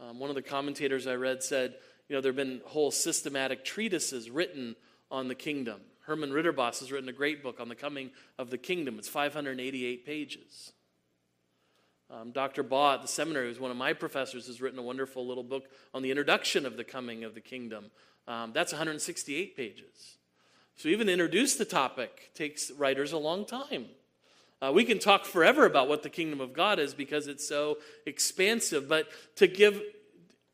Um, 0.01 0.19
one 0.19 0.29
of 0.29 0.35
the 0.35 0.41
commentators 0.41 1.07
I 1.07 1.15
read 1.15 1.41
said, 1.41 1.75
you 2.09 2.15
know, 2.15 2.21
there 2.21 2.33
have 2.33 2.35
been 2.35 2.59
whole 2.65 2.91
systematic 2.91 3.63
treatises 3.63 4.29
written 4.29 4.75
on 5.09 5.29
the 5.29 5.33
kingdom. 5.33 5.79
Herman 6.01 6.31
Ridderbos 6.31 6.81
has 6.81 6.91
written 6.91 7.07
a 7.07 7.13
great 7.13 7.41
book 7.41 7.61
on 7.61 7.69
the 7.69 7.75
coming 7.75 8.11
of 8.37 8.49
the 8.49 8.57
kingdom. 8.57 8.99
It's 8.99 9.07
588 9.07 10.05
pages. 10.05 10.73
Um, 12.11 12.31
Dr. 12.31 12.61
Baugh 12.61 12.95
at 12.95 13.01
the 13.01 13.07
seminary, 13.07 13.47
who's 13.47 13.61
one 13.61 13.71
of 13.71 13.77
my 13.77 13.93
professors, 13.93 14.47
has 14.47 14.61
written 14.61 14.77
a 14.77 14.83
wonderful 14.83 15.25
little 15.25 15.41
book 15.41 15.69
on 15.93 16.01
the 16.01 16.11
introduction 16.11 16.65
of 16.65 16.75
the 16.75 16.83
coming 16.83 17.23
of 17.23 17.33
the 17.33 17.39
kingdom. 17.39 17.91
Um, 18.27 18.51
that's 18.53 18.73
168 18.73 19.55
pages. 19.55 20.17
So 20.75 20.89
even 20.89 21.07
to 21.07 21.13
introduce 21.13 21.55
the 21.55 21.63
topic 21.63 22.31
takes 22.35 22.71
writers 22.71 23.13
a 23.13 23.17
long 23.17 23.45
time. 23.45 23.85
Uh, 24.61 24.71
we 24.73 24.83
can 24.83 24.99
talk 24.99 25.25
forever 25.25 25.65
about 25.65 25.89
what 25.89 26.03
the 26.03 26.09
kingdom 26.09 26.39
of 26.39 26.53
God 26.53 26.79
is 26.79 26.93
because 26.93 27.27
it's 27.27 27.47
so 27.47 27.77
expansive, 28.05 28.87
but 28.87 29.07
to 29.35 29.47
give, 29.47 29.81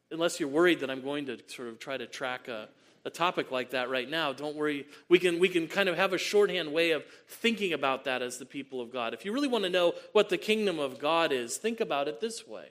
unless 0.10 0.40
you're 0.40 0.50
worried 0.50 0.80
that 0.80 0.90
I'm 0.90 1.02
going 1.02 1.28
to 1.28 1.38
sort 1.48 1.68
of 1.68 1.80
try 1.80 1.98
to 1.98 2.08
track 2.08 2.48
a, 2.48 2.68
a 3.06 3.10
topic 3.10 3.52
like 3.52 3.72
that 3.72 3.90
right 3.90 4.10
now, 4.10 4.34
don't 4.34 4.56
worry. 4.56 4.88
We 5.08 5.20
can, 5.20 5.40
we 5.40 5.50
can 5.50 5.68
kind 5.68 5.88
of 5.88 5.98
have 5.98 6.14
a 6.14 6.18
shorthand 6.18 6.74
way 6.74 6.92
of 6.92 7.04
thinking 7.28 7.74
about 7.74 8.06
that 8.06 8.22
as 8.22 8.38
the 8.38 8.46
people 8.46 8.82
of 8.82 8.92
God. 8.92 9.14
If 9.14 9.24
you 9.24 9.32
really 9.32 9.48
want 9.48 9.64
to 9.66 9.70
know 9.70 9.94
what 10.14 10.30
the 10.30 10.38
kingdom 10.38 10.80
of 10.80 11.00
God 11.00 11.32
is, 11.32 11.58
think 11.58 11.80
about 11.80 12.08
it 12.08 12.20
this 12.20 12.48
way 12.48 12.70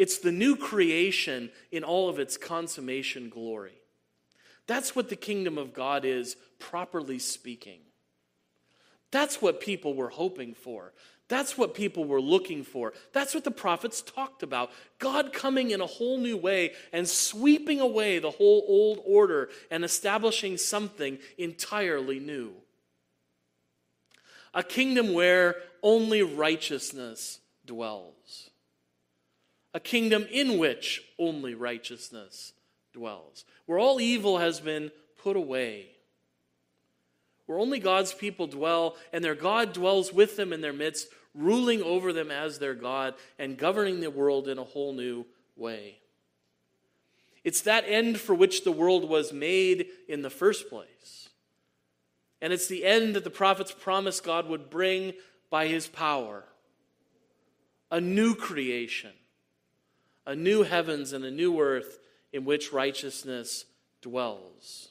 it's 0.00 0.16
the 0.16 0.32
new 0.32 0.56
creation 0.56 1.50
in 1.70 1.84
all 1.84 2.08
of 2.08 2.18
its 2.18 2.38
consummation 2.38 3.28
glory. 3.28 3.82
That's 4.66 4.96
what 4.96 5.10
the 5.10 5.16
kingdom 5.16 5.58
of 5.58 5.74
God 5.74 6.06
is, 6.06 6.36
properly 6.58 7.18
speaking. 7.18 7.80
That's 9.10 9.42
what 9.42 9.60
people 9.60 9.94
were 9.94 10.10
hoping 10.10 10.54
for. 10.54 10.92
That's 11.28 11.56
what 11.56 11.74
people 11.74 12.04
were 12.04 12.20
looking 12.20 12.64
for. 12.64 12.92
That's 13.12 13.34
what 13.34 13.44
the 13.44 13.52
prophets 13.52 14.02
talked 14.02 14.42
about. 14.42 14.72
God 14.98 15.32
coming 15.32 15.70
in 15.70 15.80
a 15.80 15.86
whole 15.86 16.18
new 16.18 16.36
way 16.36 16.72
and 16.92 17.08
sweeping 17.08 17.80
away 17.80 18.18
the 18.18 18.32
whole 18.32 18.64
old 18.66 19.00
order 19.04 19.48
and 19.70 19.84
establishing 19.84 20.56
something 20.56 21.18
entirely 21.38 22.18
new. 22.18 22.52
A 24.52 24.64
kingdom 24.64 25.12
where 25.12 25.54
only 25.84 26.24
righteousness 26.24 27.38
dwells. 27.64 28.50
A 29.72 29.78
kingdom 29.78 30.26
in 30.32 30.58
which 30.58 31.00
only 31.16 31.54
righteousness 31.54 32.54
dwells. 32.92 33.44
Where 33.66 33.78
all 33.78 34.00
evil 34.00 34.38
has 34.38 34.58
been 34.58 34.90
put 35.16 35.36
away 35.36 35.90
where 37.50 37.58
only 37.58 37.80
God's 37.80 38.14
people 38.14 38.46
dwell, 38.46 38.94
and 39.12 39.24
their 39.24 39.34
God 39.34 39.72
dwells 39.72 40.12
with 40.12 40.36
them 40.36 40.52
in 40.52 40.60
their 40.60 40.72
midst, 40.72 41.08
ruling 41.34 41.82
over 41.82 42.12
them 42.12 42.30
as 42.30 42.60
their 42.60 42.76
God 42.76 43.14
and 43.40 43.58
governing 43.58 43.98
the 43.98 44.08
world 44.08 44.46
in 44.46 44.56
a 44.56 44.62
whole 44.62 44.92
new 44.92 45.26
way. 45.56 45.98
It's 47.42 47.62
that 47.62 47.86
end 47.88 48.20
for 48.20 48.36
which 48.36 48.62
the 48.62 48.70
world 48.70 49.08
was 49.08 49.32
made 49.32 49.86
in 50.08 50.22
the 50.22 50.30
first 50.30 50.68
place. 50.68 51.28
And 52.40 52.52
it's 52.52 52.68
the 52.68 52.84
end 52.84 53.16
that 53.16 53.24
the 53.24 53.30
prophets 53.30 53.72
promised 53.72 54.22
God 54.22 54.46
would 54.46 54.70
bring 54.70 55.14
by 55.50 55.66
his 55.66 55.88
power 55.88 56.44
a 57.90 58.00
new 58.00 58.36
creation, 58.36 59.10
a 60.24 60.36
new 60.36 60.62
heavens 60.62 61.12
and 61.12 61.24
a 61.24 61.32
new 61.32 61.58
earth 61.58 61.98
in 62.32 62.44
which 62.44 62.72
righteousness 62.72 63.64
dwells. 64.02 64.89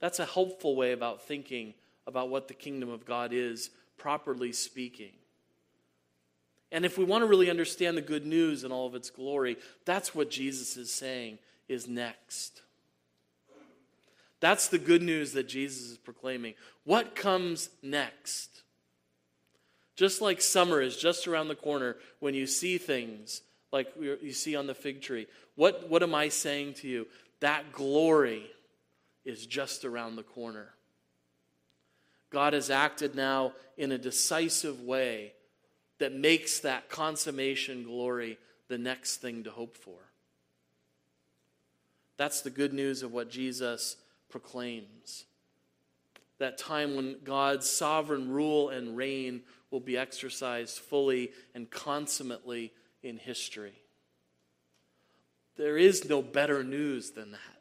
That's 0.00 0.18
a 0.18 0.24
helpful 0.24 0.76
way 0.76 0.92
about 0.92 1.22
thinking 1.22 1.74
about 2.06 2.30
what 2.30 2.48
the 2.48 2.54
kingdom 2.54 2.88
of 2.88 3.04
God 3.04 3.32
is, 3.32 3.70
properly 3.96 4.52
speaking. 4.52 5.12
And 6.70 6.84
if 6.84 6.98
we 6.98 7.04
want 7.04 7.22
to 7.22 7.26
really 7.26 7.50
understand 7.50 7.96
the 7.96 8.02
good 8.02 8.26
news 8.26 8.64
and 8.64 8.72
all 8.72 8.86
of 8.86 8.94
its 8.94 9.10
glory, 9.10 9.56
that's 9.84 10.14
what 10.14 10.30
Jesus 10.30 10.76
is 10.76 10.92
saying 10.92 11.38
is 11.68 11.88
next. 11.88 12.62
That's 14.40 14.68
the 14.68 14.78
good 14.78 15.02
news 15.02 15.32
that 15.32 15.48
Jesus 15.48 15.90
is 15.90 15.98
proclaiming. 15.98 16.54
What 16.84 17.16
comes 17.16 17.70
next? 17.82 18.62
Just 19.96 20.20
like 20.20 20.40
summer 20.40 20.80
is 20.80 20.96
just 20.96 21.26
around 21.26 21.48
the 21.48 21.56
corner 21.56 21.96
when 22.20 22.34
you 22.34 22.46
see 22.46 22.78
things 22.78 23.42
like 23.72 23.88
you 24.00 24.32
see 24.32 24.56
on 24.56 24.66
the 24.66 24.74
fig 24.74 25.02
tree. 25.02 25.26
What, 25.56 25.88
what 25.90 26.02
am 26.02 26.14
I 26.14 26.28
saying 26.28 26.74
to 26.74 26.88
you? 26.88 27.06
That 27.40 27.72
glory 27.72 28.44
is 29.24 29.46
just 29.46 29.84
around 29.84 30.16
the 30.16 30.22
corner. 30.22 30.74
God 32.30 32.52
has 32.52 32.70
acted 32.70 33.14
now 33.14 33.52
in 33.76 33.92
a 33.92 33.98
decisive 33.98 34.82
way 34.82 35.32
that 35.98 36.12
makes 36.12 36.60
that 36.60 36.88
consummation 36.88 37.84
glory 37.84 38.38
the 38.68 38.78
next 38.78 39.16
thing 39.16 39.44
to 39.44 39.50
hope 39.50 39.76
for. 39.76 39.98
That's 42.16 42.42
the 42.42 42.50
good 42.50 42.72
news 42.72 43.02
of 43.02 43.12
what 43.12 43.30
Jesus 43.30 43.96
proclaims. 44.28 45.24
That 46.38 46.58
time 46.58 46.94
when 46.94 47.16
God's 47.24 47.68
sovereign 47.68 48.30
rule 48.30 48.68
and 48.68 48.96
reign 48.96 49.42
will 49.70 49.80
be 49.80 49.96
exercised 49.96 50.78
fully 50.78 51.32
and 51.54 51.70
consummately 51.70 52.72
in 53.02 53.18
history. 53.18 53.82
There 55.56 55.76
is 55.76 56.08
no 56.08 56.22
better 56.22 56.62
news 56.62 57.10
than 57.10 57.32
that 57.32 57.57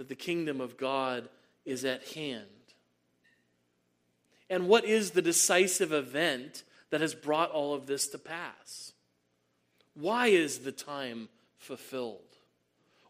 that 0.00 0.08
the 0.08 0.14
kingdom 0.14 0.62
of 0.62 0.78
God 0.78 1.28
is 1.66 1.84
at 1.84 2.02
hand. 2.14 2.46
And 4.48 4.66
what 4.66 4.86
is 4.86 5.10
the 5.10 5.20
decisive 5.20 5.92
event 5.92 6.62
that 6.88 7.02
has 7.02 7.14
brought 7.14 7.50
all 7.50 7.74
of 7.74 7.84
this 7.84 8.08
to 8.08 8.18
pass? 8.18 8.94
Why 9.92 10.28
is 10.28 10.60
the 10.60 10.72
time 10.72 11.28
fulfilled? 11.58 12.22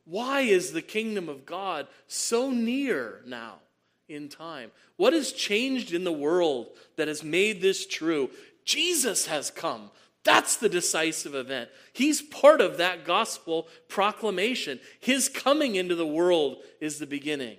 Why 0.05 0.41
is 0.41 0.73
the 0.73 0.83
kingdom 0.83 1.29
of 1.29 1.47
God 1.47 1.87
so 2.09 2.51
near 2.51 3.21
now 3.25 3.61
in 4.09 4.29
time? 4.29 4.73
What 4.97 5.13
has 5.13 5.31
changed 5.31 5.95
in 5.95 6.03
the 6.03 6.11
world 6.11 6.71
that 6.97 7.07
has 7.07 7.23
made 7.23 7.61
this 7.61 7.87
true? 7.87 8.31
Jesus 8.65 9.27
has 9.27 9.49
come. 9.49 9.93
That's 10.25 10.57
the 10.57 10.69
decisive 10.69 11.35
event. 11.35 11.71
He's 11.93 12.21
part 12.21 12.61
of 12.61 12.77
that 12.77 13.05
gospel 13.05 13.69
proclamation. 13.89 14.81
His 15.01 15.29
coming 15.29 15.77
into 15.77 15.95
the 15.95 16.07
world 16.07 16.59
is 16.81 16.99
the 16.99 17.07
beginning. 17.07 17.57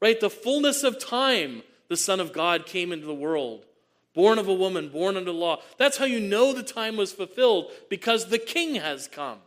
Right? 0.00 0.20
The 0.20 0.30
fullness 0.30 0.84
of 0.84 1.04
time, 1.04 1.62
the 1.88 1.96
Son 1.96 2.20
of 2.20 2.32
God 2.32 2.66
came 2.66 2.92
into 2.92 3.06
the 3.06 3.14
world, 3.14 3.66
born 4.14 4.38
of 4.38 4.46
a 4.46 4.54
woman, 4.54 4.90
born 4.90 5.16
under 5.16 5.32
law. 5.32 5.60
That's 5.76 5.98
how 5.98 6.04
you 6.04 6.20
know 6.20 6.52
the 6.52 6.62
time 6.62 6.96
was 6.96 7.12
fulfilled 7.12 7.72
because 7.90 8.28
the 8.28 8.38
King 8.38 8.76
has 8.76 9.08
come. 9.08 9.38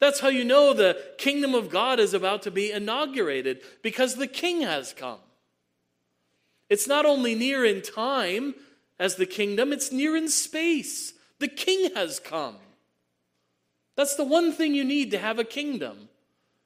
That's 0.00 0.20
how 0.20 0.28
you 0.28 0.44
know 0.44 0.74
the 0.74 1.00
kingdom 1.18 1.54
of 1.54 1.70
God 1.70 2.00
is 2.00 2.12
about 2.14 2.42
to 2.42 2.50
be 2.50 2.72
inaugurated 2.72 3.60
because 3.82 4.16
the 4.16 4.26
King 4.26 4.62
has 4.62 4.92
come. 4.92 5.18
It's 6.68 6.88
not 6.88 7.06
only 7.06 7.34
near 7.34 7.64
in 7.64 7.80
time, 7.80 8.54
as 8.98 9.16
the 9.16 9.26
kingdom, 9.26 9.72
it's 9.72 9.92
near 9.92 10.16
in 10.16 10.28
space. 10.28 11.12
The 11.38 11.48
king 11.48 11.94
has 11.94 12.18
come. 12.18 12.56
That's 13.96 14.14
the 14.14 14.24
one 14.24 14.52
thing 14.52 14.74
you 14.74 14.84
need 14.84 15.10
to 15.10 15.18
have 15.18 15.38
a 15.38 15.44
kingdom, 15.44 16.08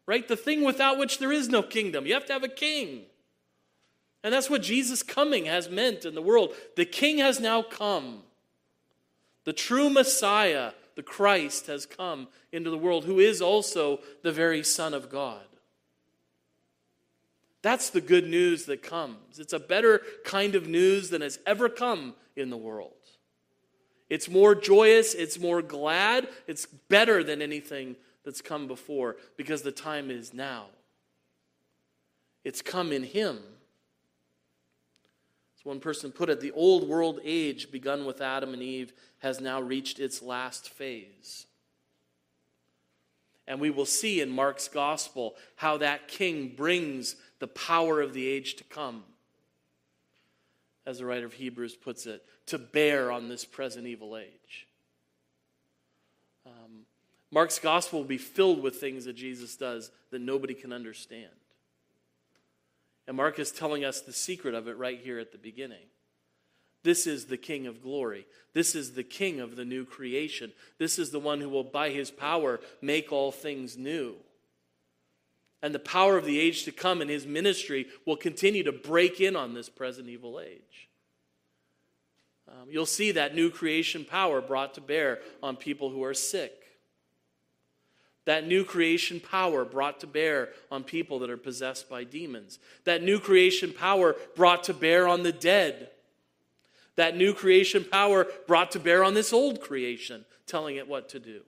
right? 0.06 0.26
The 0.26 0.36
thing 0.36 0.64
without 0.64 0.98
which 0.98 1.18
there 1.18 1.32
is 1.32 1.48
no 1.48 1.62
kingdom. 1.62 2.06
You 2.06 2.14
have 2.14 2.26
to 2.26 2.32
have 2.32 2.44
a 2.44 2.48
king. 2.48 3.02
And 4.22 4.34
that's 4.34 4.50
what 4.50 4.62
Jesus 4.62 5.02
coming 5.02 5.46
has 5.46 5.70
meant 5.70 6.04
in 6.04 6.14
the 6.14 6.22
world. 6.22 6.54
The 6.76 6.84
king 6.84 7.18
has 7.18 7.40
now 7.40 7.62
come. 7.62 8.22
The 9.44 9.52
true 9.52 9.88
Messiah, 9.88 10.72
the 10.94 11.02
Christ, 11.02 11.66
has 11.68 11.86
come 11.86 12.28
into 12.52 12.70
the 12.70 12.78
world, 12.78 13.04
who 13.04 13.18
is 13.18 13.40
also 13.40 14.00
the 14.22 14.32
very 14.32 14.62
Son 14.62 14.92
of 14.92 15.08
God. 15.08 15.42
That's 17.62 17.90
the 17.90 18.00
good 18.00 18.26
news 18.26 18.64
that 18.66 18.82
comes. 18.82 19.38
It's 19.38 19.52
a 19.52 19.58
better 19.58 20.02
kind 20.24 20.54
of 20.54 20.66
news 20.66 21.10
than 21.10 21.20
has 21.22 21.38
ever 21.46 21.68
come 21.68 22.14
in 22.36 22.50
the 22.50 22.56
world. 22.56 22.92
It's 24.08 24.28
more 24.28 24.54
joyous, 24.54 25.14
it's 25.14 25.38
more 25.38 25.62
glad, 25.62 26.28
it's 26.46 26.66
better 26.66 27.22
than 27.22 27.40
anything 27.40 27.96
that's 28.24 28.40
come 28.40 28.66
before 28.66 29.16
because 29.36 29.62
the 29.62 29.72
time 29.72 30.10
is 30.10 30.34
now. 30.34 30.66
It's 32.42 32.62
come 32.62 32.92
in 32.92 33.04
Him. 33.04 33.38
As 35.58 35.64
one 35.64 35.78
person 35.78 36.10
put 36.10 36.30
it, 36.30 36.40
the 36.40 36.52
old 36.52 36.88
world 36.88 37.20
age, 37.22 37.70
begun 37.70 38.06
with 38.06 38.20
Adam 38.20 38.54
and 38.54 38.62
Eve, 38.62 38.92
has 39.18 39.40
now 39.40 39.60
reached 39.60 40.00
its 40.00 40.22
last 40.22 40.70
phase. 40.70 41.46
And 43.46 43.60
we 43.60 43.70
will 43.70 43.86
see 43.86 44.20
in 44.20 44.30
Mark's 44.30 44.68
gospel 44.68 45.34
how 45.56 45.76
that 45.78 46.08
king 46.08 46.54
brings 46.56 47.16
the 47.40 47.48
power 47.48 48.00
of 48.00 48.14
the 48.14 48.26
age 48.26 48.54
to 48.56 48.64
come, 48.64 49.02
as 50.86 50.98
the 50.98 51.06
writer 51.06 51.26
of 51.26 51.32
Hebrews 51.32 51.74
puts 51.74 52.06
it, 52.06 52.24
to 52.46 52.58
bear 52.58 53.10
on 53.10 53.28
this 53.28 53.44
present 53.44 53.86
evil 53.86 54.16
age. 54.16 54.66
Um, 56.46 56.84
Mark's 57.30 57.58
gospel 57.58 58.00
will 58.00 58.06
be 58.06 58.18
filled 58.18 58.62
with 58.62 58.76
things 58.76 59.04
that 59.06 59.14
Jesus 59.14 59.56
does 59.56 59.90
that 60.10 60.20
nobody 60.20 60.54
can 60.54 60.72
understand. 60.72 61.30
And 63.06 63.16
Mark 63.16 63.38
is 63.38 63.50
telling 63.50 63.84
us 63.84 64.00
the 64.00 64.12
secret 64.12 64.54
of 64.54 64.68
it 64.68 64.76
right 64.76 65.00
here 65.00 65.18
at 65.18 65.32
the 65.32 65.38
beginning. 65.38 65.86
This 66.82 67.06
is 67.06 67.26
the 67.26 67.36
King 67.36 67.66
of 67.66 67.82
glory. 67.82 68.26
This 68.52 68.74
is 68.74 68.92
the 68.92 69.02
King 69.02 69.40
of 69.40 69.56
the 69.56 69.64
new 69.64 69.84
creation. 69.84 70.52
This 70.78 70.98
is 70.98 71.10
the 71.10 71.20
one 71.20 71.40
who 71.40 71.48
will, 71.48 71.64
by 71.64 71.90
his 71.90 72.10
power, 72.10 72.60
make 72.80 73.12
all 73.12 73.32
things 73.32 73.76
new. 73.76 74.14
And 75.62 75.74
the 75.74 75.78
power 75.78 76.16
of 76.16 76.24
the 76.24 76.40
age 76.40 76.64
to 76.64 76.72
come 76.72 77.02
in 77.02 77.08
his 77.08 77.26
ministry 77.26 77.86
will 78.06 78.16
continue 78.16 78.62
to 78.64 78.72
break 78.72 79.20
in 79.20 79.36
on 79.36 79.54
this 79.54 79.68
present 79.68 80.08
evil 80.08 80.40
age. 80.40 80.88
Um, 82.48 82.68
you'll 82.68 82.86
see 82.86 83.12
that 83.12 83.34
new 83.34 83.50
creation 83.50 84.04
power 84.04 84.40
brought 84.40 84.74
to 84.74 84.80
bear 84.80 85.20
on 85.42 85.56
people 85.56 85.90
who 85.90 86.02
are 86.02 86.14
sick 86.14 86.60
that 88.30 88.46
new 88.46 88.64
creation 88.64 89.18
power 89.18 89.64
brought 89.64 89.98
to 90.00 90.06
bear 90.06 90.50
on 90.70 90.84
people 90.84 91.18
that 91.20 91.30
are 91.30 91.36
possessed 91.36 91.88
by 91.88 92.04
demons. 92.04 92.58
That 92.84 93.02
new 93.02 93.18
creation 93.18 93.72
power 93.72 94.14
brought 94.36 94.62
to 94.64 94.72
bear 94.72 95.08
on 95.08 95.22
the 95.22 95.32
dead. 95.32 95.90
That 96.96 97.16
new 97.16 97.32
creation 97.32 97.84
power 97.84 98.28
brought 98.46 98.70
to 98.72 98.78
bear 98.78 99.02
on 99.02 99.14
this 99.14 99.32
old 99.32 99.60
creation, 99.60 100.26
telling 100.46 100.76
it 100.76 100.86
what 100.86 101.08
to 101.08 101.18
do. 101.18 101.40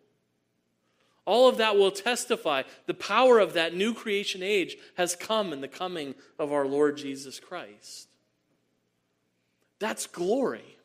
All 1.25 1.49
of 1.49 1.59
that 1.59 1.77
will 1.77 1.93
testify 1.93 2.63
the 2.87 2.95
power 2.95 3.39
of 3.39 3.53
that 3.53 3.75
new 3.75 3.95
creation 3.95 4.43
age 4.43 4.77
has 4.97 5.15
come 5.15 5.53
in 5.53 5.61
the 5.61 5.69
coming 5.69 6.15
of 6.39 6.53
our 6.53 6.67
Lord 6.67 6.97
Jesus 6.97 7.39
Christ. 7.39 8.09
That's 9.79 10.07
glory. 10.07 10.77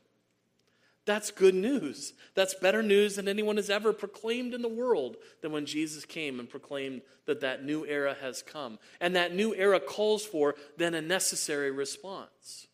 That's 1.05 1.31
good 1.31 1.55
news. 1.55 2.13
That's 2.35 2.53
better 2.53 2.83
news 2.83 3.15
than 3.15 3.27
anyone 3.29 3.55
has 3.55 3.69
ever 3.69 3.93
proclaimed 3.93 4.53
in 4.53 4.61
the 4.61 4.67
world 4.67 5.15
than 5.41 5.53
when 5.53 5.65
Jesus 5.65 6.03
came 6.03 6.39
and 6.39 6.49
proclaimed 6.49 7.01
that 7.25 7.39
that 7.41 7.63
new 7.63 7.85
era 7.85 8.15
has 8.21 8.41
come. 8.41 8.77
And 8.99 9.15
that 9.15 9.33
new 9.33 9.55
era 9.55 9.79
calls 9.79 10.25
for 10.25 10.55
then 10.75 10.93
a 10.93 11.01
necessary 11.01 11.71
response. 11.71 12.67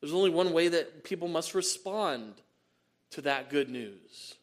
There's 0.00 0.14
only 0.14 0.30
one 0.30 0.52
way 0.52 0.68
that 0.68 1.04
people 1.04 1.28
must 1.28 1.54
respond 1.54 2.34
to 3.10 3.20
that 3.22 3.50
good 3.50 3.68
news, 3.68 4.34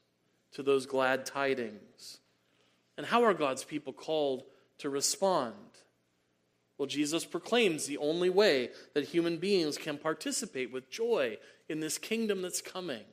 to 0.53 0.63
those 0.63 0.85
glad 0.85 1.25
tidings. 1.25 2.19
And 2.97 3.05
how 3.05 3.23
are 3.23 3.33
God's 3.33 3.63
people 3.63 3.93
called 3.93 4.43
to 4.79 4.89
respond? 4.89 5.55
Well, 6.77 6.87
Jesus 6.87 7.25
proclaims 7.25 7.85
the 7.85 7.97
only 7.97 8.29
way 8.29 8.69
that 8.93 9.05
human 9.05 9.37
beings 9.37 9.77
can 9.77 9.97
participate 9.97 10.71
with 10.71 10.89
joy 10.89 11.37
in 11.69 11.79
this 11.79 11.97
kingdom 11.97 12.41
that's 12.41 12.61
coming. 12.61 13.03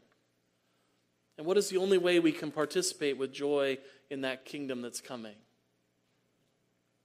And 1.39 1.47
what 1.47 1.57
is 1.57 1.69
the 1.69 1.79
only 1.79 1.99
way 1.99 2.19
we 2.19 2.33
can 2.33 2.51
participate 2.51 3.17
with 3.17 3.33
joy 3.33 3.79
in 4.11 4.23
that 4.23 4.45
kingdom 4.45 4.83
that's 4.83 5.01
coming? 5.01 5.37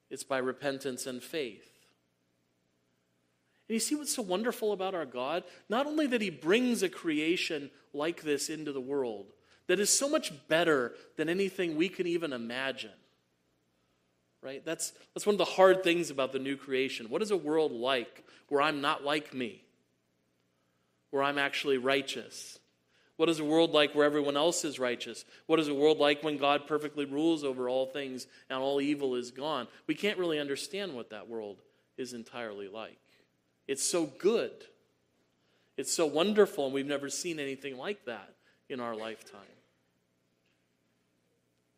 It's 0.10 0.24
by 0.24 0.38
repentance 0.38 1.08
and 1.08 1.22
faith. 1.22 1.72
And 3.68 3.74
you 3.74 3.80
see 3.80 3.96
what's 3.96 4.14
so 4.14 4.22
wonderful 4.22 4.74
about 4.74 4.94
our 4.94 5.06
God? 5.06 5.44
Not 5.70 5.88
only 5.88 6.08
that 6.08 6.22
He 6.22 6.30
brings 6.30 6.84
a 6.84 6.90
creation 6.90 7.72
like 7.94 8.22
this 8.22 8.50
into 8.50 8.72
the 8.72 8.82
world, 8.82 9.28
that 9.68 9.80
is 9.80 9.90
so 9.90 10.10
much 10.10 10.32
better 10.48 10.94
than 11.18 11.30
anything 11.30 11.76
we 11.76 11.90
can 11.90 12.08
even 12.08 12.34
imagine. 12.34 12.92
Right? 14.42 14.64
That's, 14.64 14.94
that's 15.14 15.26
one 15.26 15.34
of 15.36 15.40
the 15.40 15.46
hard 15.46 15.84
things 15.84 16.12
about 16.12 16.32
the 16.32 16.40
new 16.40 16.56
creation. 16.56 17.10
What 17.10 17.22
is 17.22 17.32
a 17.32 17.38
world 17.38 17.72
like 17.72 18.24
where 18.50 18.62
I'm 18.62 18.82
not 18.82 19.04
like 19.04 19.34
me? 19.34 19.66
where 21.16 21.24
I'm 21.24 21.38
actually 21.38 21.78
righteous? 21.78 22.60
What 23.16 23.30
is 23.30 23.40
a 23.40 23.46
world 23.46 23.72
like 23.72 23.96
where 23.96 24.06
everyone 24.06 24.36
else 24.36 24.66
is 24.66 24.80
righteous? 24.80 25.24
What 25.46 25.62
is 25.62 25.70
a 25.70 25.74
world 25.74 25.98
like 25.98 26.24
when 26.24 26.36
God 26.36 26.68
perfectly 26.68 27.06
rules 27.06 27.46
over 27.46 27.70
all 27.70 27.86
things 27.86 28.28
and 28.50 28.60
all 28.60 28.82
evil 28.82 29.16
is 29.16 29.32
gone? 29.32 29.70
We 29.88 29.96
can't 29.96 30.20
really 30.20 30.40
understand 30.40 30.94
what 30.94 31.12
that 31.12 31.30
world 31.30 31.62
is 31.98 32.12
entirely 32.12 32.68
like. 32.68 32.98
It's 33.66 33.82
so 33.82 34.08
good. 34.08 34.52
It's 35.78 35.94
so 35.94 36.06
wonderful, 36.06 36.66
and 36.66 36.74
we've 36.74 36.86
never 36.86 37.10
seen 37.10 37.40
anything 37.40 37.78
like 37.78 38.04
that 38.08 38.34
in 38.68 38.82
our 38.82 38.94
lifetime. 38.94 39.40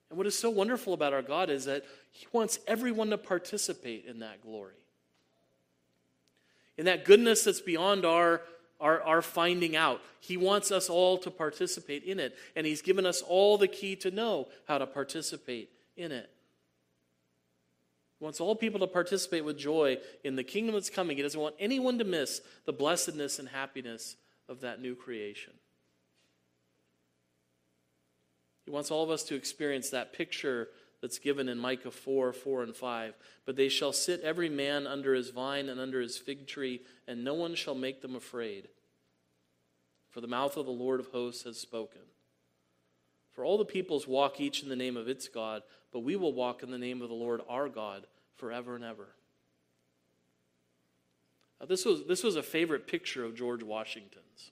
And 0.10 0.18
what 0.18 0.28
is 0.28 0.38
so 0.38 0.50
wonderful 0.50 0.94
about 0.94 1.14
our 1.14 1.22
God 1.22 1.50
is 1.50 1.66
that 1.66 1.86
He 2.12 2.28
wants 2.32 2.60
everyone 2.68 3.10
to 3.10 3.18
participate 3.18 4.06
in 4.06 4.20
that 4.20 4.42
glory, 4.42 4.76
in 6.78 6.86
that 6.86 7.06
goodness 7.06 7.44
that's 7.44 7.62
beyond 7.62 8.06
our 8.06 8.42
our, 8.80 9.02
our 9.02 9.22
finding 9.22 9.76
out. 9.76 10.02
He 10.20 10.38
wants 10.38 10.72
us 10.72 10.90
all 10.90 11.18
to 11.20 11.32
participate 11.32 12.04
in 12.04 12.20
it, 12.20 12.36
and 12.56 12.66
He's 12.66 12.82
given 12.82 13.06
us 13.06 13.22
all 13.22 13.58
the 13.58 13.68
key 13.68 13.96
to 13.98 14.12
know 14.12 14.48
how 14.68 14.78
to 14.78 14.88
participate 14.88 15.70
in 15.96 16.12
it. 16.12 16.30
He 18.20 18.24
wants 18.24 18.40
all 18.40 18.56
people 18.56 18.80
to 18.80 18.88
participate 18.88 19.46
with 19.46 19.58
joy 19.58 19.98
in 20.24 20.36
the 20.36 20.44
kingdom 20.44 20.74
that's 20.74 20.90
coming. 20.90 21.18
He 21.18 21.24
doesn't 21.24 21.40
want 21.40 21.56
anyone 21.60 22.00
to 22.00 22.04
miss 22.04 22.42
the 22.66 22.74
blessedness 22.74 23.38
and 23.40 23.48
happiness 23.48 24.16
of 24.50 24.62
that 24.62 24.82
new 24.82 24.96
creation. 24.96 25.54
He 28.68 28.72
wants 28.72 28.92
all 28.92 29.02
of 29.02 29.10
us 29.10 29.24
to 29.24 29.36
experience 29.36 29.92
that 29.92 30.12
picture 30.12 30.68
that's 31.02 31.20
given 31.20 31.48
in 31.48 31.58
Micah 31.58 31.90
4 31.90 32.34
4 32.34 32.64
and 32.64 32.76
5. 32.76 33.14
But 33.46 33.56
they 33.56 33.70
shall 33.70 33.94
sit 33.94 34.20
every 34.20 34.50
man 34.50 34.86
under 34.86 35.14
his 35.14 35.30
vine 35.30 35.70
and 35.70 35.80
under 35.80 36.02
his 36.02 36.18
fig 36.18 36.48
tree, 36.48 36.82
and 37.08 37.24
no 37.24 37.34
one 37.34 37.56
shall 37.56 37.76
make 37.76 38.02
them 38.02 38.14
afraid. 38.14 38.68
For 40.10 40.20
the 40.20 40.28
mouth 40.28 40.58
of 40.58 40.66
the 40.66 40.72
Lord 40.74 41.00
of 41.00 41.08
hosts 41.08 41.46
has 41.46 41.58
spoken. 41.58 42.02
For 43.32 43.46
all 43.46 43.58
the 43.58 43.64
peoples 43.64 44.06
walk 44.06 44.42
each 44.42 44.62
in 44.62 44.68
the 44.68 44.76
name 44.76 44.98
of 44.98 45.08
its 45.08 45.30
God, 45.30 45.64
but 45.94 46.02
we 46.02 46.18
will 46.18 46.34
walk 46.34 46.62
in 46.62 46.70
the 46.70 46.78
name 46.78 47.02
of 47.02 47.08
the 47.08 47.16
Lord 47.16 47.40
our 47.48 47.70
God 47.70 48.06
forever 48.36 48.76
and 48.76 48.84
ever. 48.84 49.08
Now, 51.62 51.68
this, 51.68 51.86
was, 51.86 52.04
this 52.04 52.22
was 52.22 52.36
a 52.36 52.44
favorite 52.44 52.86
picture 52.86 53.24
of 53.24 53.34
George 53.34 53.64
Washington's. 53.64 54.52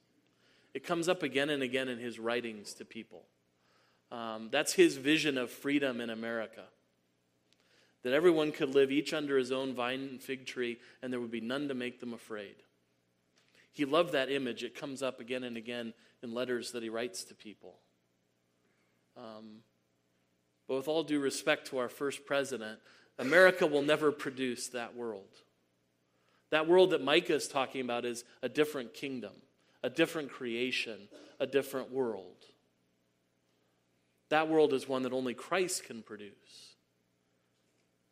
It 0.73 0.85
comes 0.85 1.09
up 1.09 1.21
again 1.21 1.49
and 1.49 1.61
again 1.61 1.89
in 1.89 1.99
his 1.99 2.17
writings 2.17 2.73
to 2.75 2.85
people. 2.85 3.25
Um, 4.11 4.49
that's 4.51 4.73
his 4.73 4.97
vision 4.97 5.37
of 5.37 5.49
freedom 5.49 5.99
in 5.99 6.09
America. 6.09 6.63
That 8.03 8.13
everyone 8.13 8.51
could 8.51 8.75
live 8.75 8.91
each 8.91 9.13
under 9.13 9.37
his 9.37 9.51
own 9.51 9.73
vine 9.73 10.01
and 10.01 10.21
fig 10.21 10.45
tree, 10.45 10.77
and 11.01 11.11
there 11.11 11.19
would 11.19 11.31
be 11.31 11.41
none 11.41 11.67
to 11.69 11.73
make 11.73 11.99
them 11.99 12.13
afraid. 12.13 12.55
He 13.73 13.83
loved 13.83 14.13
that 14.13 14.31
image. 14.31 14.63
It 14.63 14.75
comes 14.75 15.03
up 15.03 15.19
again 15.19 15.43
and 15.43 15.57
again 15.57 15.93
in 16.23 16.33
letters 16.33 16.71
that 16.71 16.83
he 16.83 16.89
writes 16.89 17.23
to 17.25 17.35
people. 17.35 17.75
Um, 19.17 19.63
but 20.67 20.75
with 20.75 20.87
all 20.87 21.03
due 21.03 21.19
respect 21.19 21.67
to 21.67 21.77
our 21.77 21.89
first 21.89 22.25
president, 22.25 22.79
America 23.17 23.65
will 23.65 23.81
never 23.81 24.11
produce 24.11 24.67
that 24.69 24.95
world. 24.95 25.29
That 26.51 26.67
world 26.67 26.91
that 26.91 27.03
Micah 27.03 27.35
is 27.35 27.47
talking 27.47 27.81
about 27.81 28.05
is 28.05 28.23
a 28.41 28.49
different 28.49 28.93
kingdom, 28.93 29.33
a 29.83 29.89
different 29.89 30.29
creation, 30.29 31.09
a 31.39 31.47
different 31.47 31.91
world. 31.91 32.45
That 34.29 34.49
world 34.49 34.73
is 34.73 34.87
one 34.87 35.03
that 35.03 35.13
only 35.13 35.33
Christ 35.33 35.83
can 35.85 36.01
produce. 36.01 36.75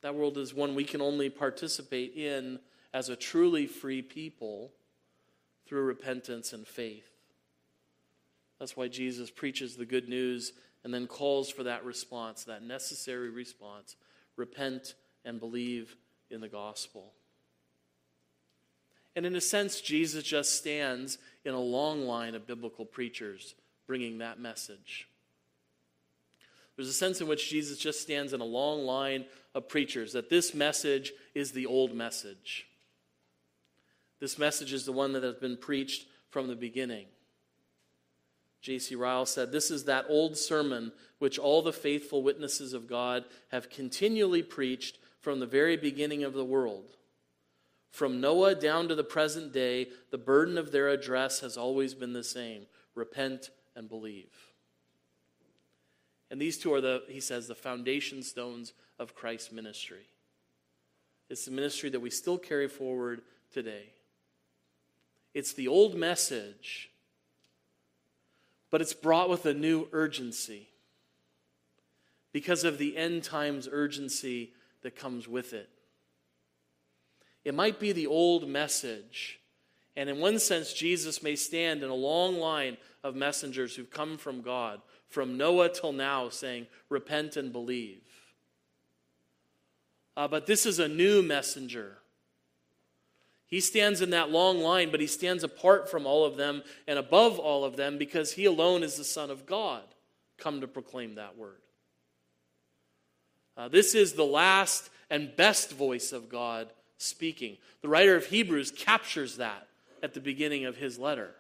That 0.02 0.16
world 0.16 0.38
is 0.38 0.54
one 0.54 0.76
we 0.76 0.84
can 0.84 1.02
only 1.02 1.30
participate 1.30 2.14
in 2.16 2.60
as 2.94 3.10
a 3.10 3.16
truly 3.16 3.66
free 3.66 4.02
people 4.02 4.72
through 5.66 5.84
repentance 5.84 6.54
and 6.54 6.68
faith. 6.68 7.10
That's 8.60 8.78
why 8.78 8.90
Jesus 8.90 9.32
preaches 9.32 9.76
the 9.76 9.86
good 9.86 10.08
news 10.08 10.54
and 10.84 10.94
then 10.94 11.08
calls 11.08 11.50
for 11.50 11.64
that 11.64 11.86
response, 11.86 12.44
that 12.44 12.64
necessary 12.64 13.30
response 13.30 13.96
repent 14.36 14.96
and 15.26 15.40
believe 15.40 15.96
in 16.30 16.42
the 16.42 16.50
gospel. 16.50 17.14
And 19.16 19.26
in 19.26 19.36
a 19.36 19.42
sense, 19.42 19.80
Jesus 19.80 20.24
just 20.24 20.56
stands 20.56 21.18
in 21.46 21.54
a 21.54 21.60
long 21.60 22.06
line 22.06 22.36
of 22.36 22.48
biblical 22.48 22.86
preachers 22.86 23.56
bringing 23.86 24.18
that 24.20 24.40
message. 24.40 25.08
There's 26.76 26.90
a 26.90 26.94
sense 26.94 27.22
in 27.22 27.28
which 27.28 27.50
Jesus 27.50 27.78
just 27.78 28.02
stands 28.02 28.34
in 28.34 28.42
a 28.42 28.46
long 28.46 28.86
line 28.86 29.26
of 29.54 29.70
preachers, 29.70 30.14
that 30.14 30.30
this 30.30 30.54
message 30.54 31.14
is 31.36 31.52
the 31.52 31.66
old 31.66 31.94
message. 31.94 32.68
This 34.20 34.40
message 34.40 34.74
is 34.74 34.86
the 34.86 34.92
one 34.92 35.14
that 35.14 35.24
has 35.24 35.36
been 35.36 35.58
preached 35.58 36.08
from 36.30 36.48
the 36.48 36.56
beginning. 36.56 37.06
J.C. 38.62 38.96
Ryle 38.96 39.26
said, 39.26 39.52
This 39.52 39.70
is 39.70 39.84
that 39.84 40.06
old 40.08 40.38
sermon 40.38 40.94
which 41.20 41.38
all 41.38 41.62
the 41.62 41.74
faithful 41.74 42.24
witnesses 42.24 42.74
of 42.74 42.88
God 42.88 43.26
have 43.52 43.70
continually 43.70 44.42
preached 44.42 44.98
from 45.20 45.40
the 45.40 45.46
very 45.46 45.78
beginning 45.78 46.24
of 46.24 46.34
the 46.34 46.46
world. 46.46 46.96
From 47.92 48.20
Noah 48.20 48.56
down 48.56 48.88
to 48.88 48.96
the 48.96 49.04
present 49.04 49.54
day, 49.54 49.90
the 50.10 50.18
burden 50.18 50.58
of 50.58 50.72
their 50.72 50.90
address 50.90 51.42
has 51.42 51.58
always 51.58 51.94
been 51.94 52.14
the 52.14 52.24
same 52.24 52.66
repent 52.96 53.50
and 53.76 53.90
believe. 53.90 54.53
And 56.34 56.42
these 56.42 56.58
two 56.58 56.74
are 56.74 56.82
the, 56.82 57.04
he 57.08 57.22
says, 57.22 57.48
the 57.48 57.56
foundation 57.56 58.24
stones 58.24 58.74
of 59.00 59.16
Christ's 59.16 59.54
ministry. 59.54 60.10
It's 61.30 61.46
the 61.46 61.52
ministry 61.52 61.90
that 61.92 62.02
we 62.02 62.10
still 62.10 62.38
carry 62.38 62.68
forward 62.68 63.22
today. 63.54 63.94
It's 65.34 65.54
the 65.54 65.70
old 65.70 65.96
message 65.96 66.90
but 68.74 68.82
it's 68.82 68.94
brought 68.96 69.30
with 69.30 69.46
a 69.46 69.54
new 69.54 69.88
urgency 69.92 70.68
because 72.32 72.64
of 72.64 72.80
the 72.80 72.98
end 72.98 73.24
times 73.24 73.70
urgency 73.72 74.52
that 74.82 74.96
comes 74.96 75.28
with 75.28 75.54
it. 75.54 75.70
It 77.46 77.54
might 77.54 77.80
be 77.80 77.92
the 77.92 78.08
old 78.08 78.50
message, 78.50 79.40
and 79.96 80.10
in 80.10 80.20
one 80.20 80.40
sense, 80.40 80.74
Jesus 80.74 81.22
may 81.22 81.36
stand 81.36 81.84
in 81.84 81.92
a 81.92 81.94
long 81.94 82.40
line 82.40 82.78
of 83.04 83.14
messengers 83.16 83.76
who've 83.76 83.92
come 83.92 84.18
from 84.18 84.42
God, 84.42 84.82
from 85.14 85.38
Noah 85.38 85.70
till 85.70 85.94
now, 85.94 86.30
saying, 86.30 86.68
Repent 86.90 87.38
and 87.38 87.52
believe. 87.54 88.02
Uh, 90.18 90.28
but 90.28 90.46
this 90.46 90.66
is 90.66 90.80
a 90.80 90.88
new 90.88 91.22
messenger 91.22 91.98
he 93.54 93.62
stands 93.62 94.02
in 94.02 94.10
that 94.10 94.32
long 94.32 94.62
line, 94.62 94.90
but 94.90 95.00
he 95.00 95.06
stands 95.06 95.44
apart 95.44 95.88
from 95.88 96.08
all 96.08 96.26
of 96.26 96.38
them 96.38 96.64
and 96.88 96.98
above 96.98 97.38
all 97.38 97.64
of 97.64 97.76
them 97.76 98.00
because 98.00 98.34
he 98.34 98.46
alone 98.46 98.82
is 98.82 98.98
the 98.98 99.04
Son 99.04 99.30
of 99.30 99.46
God, 99.46 99.84
come 100.40 100.62
to 100.62 100.68
proclaim 100.68 101.14
that 101.14 101.38
word. 101.38 101.62
Uh, 103.56 103.68
this 103.68 103.94
is 103.94 104.14
the 104.14 104.26
last 104.26 104.90
and 105.12 105.36
best 105.36 105.72
voice 105.72 106.12
of 106.12 106.30
God 106.30 106.74
speaking. 106.98 107.58
The 107.84 107.90
writer 107.90 108.16
of 108.16 108.26
Hebrews 108.26 108.72
captures 108.72 109.38
that 109.38 109.68
at 110.02 110.16
the 110.16 110.20
beginning 110.20 110.66
of 110.66 110.78
his 110.78 110.98
letter. 110.98 111.36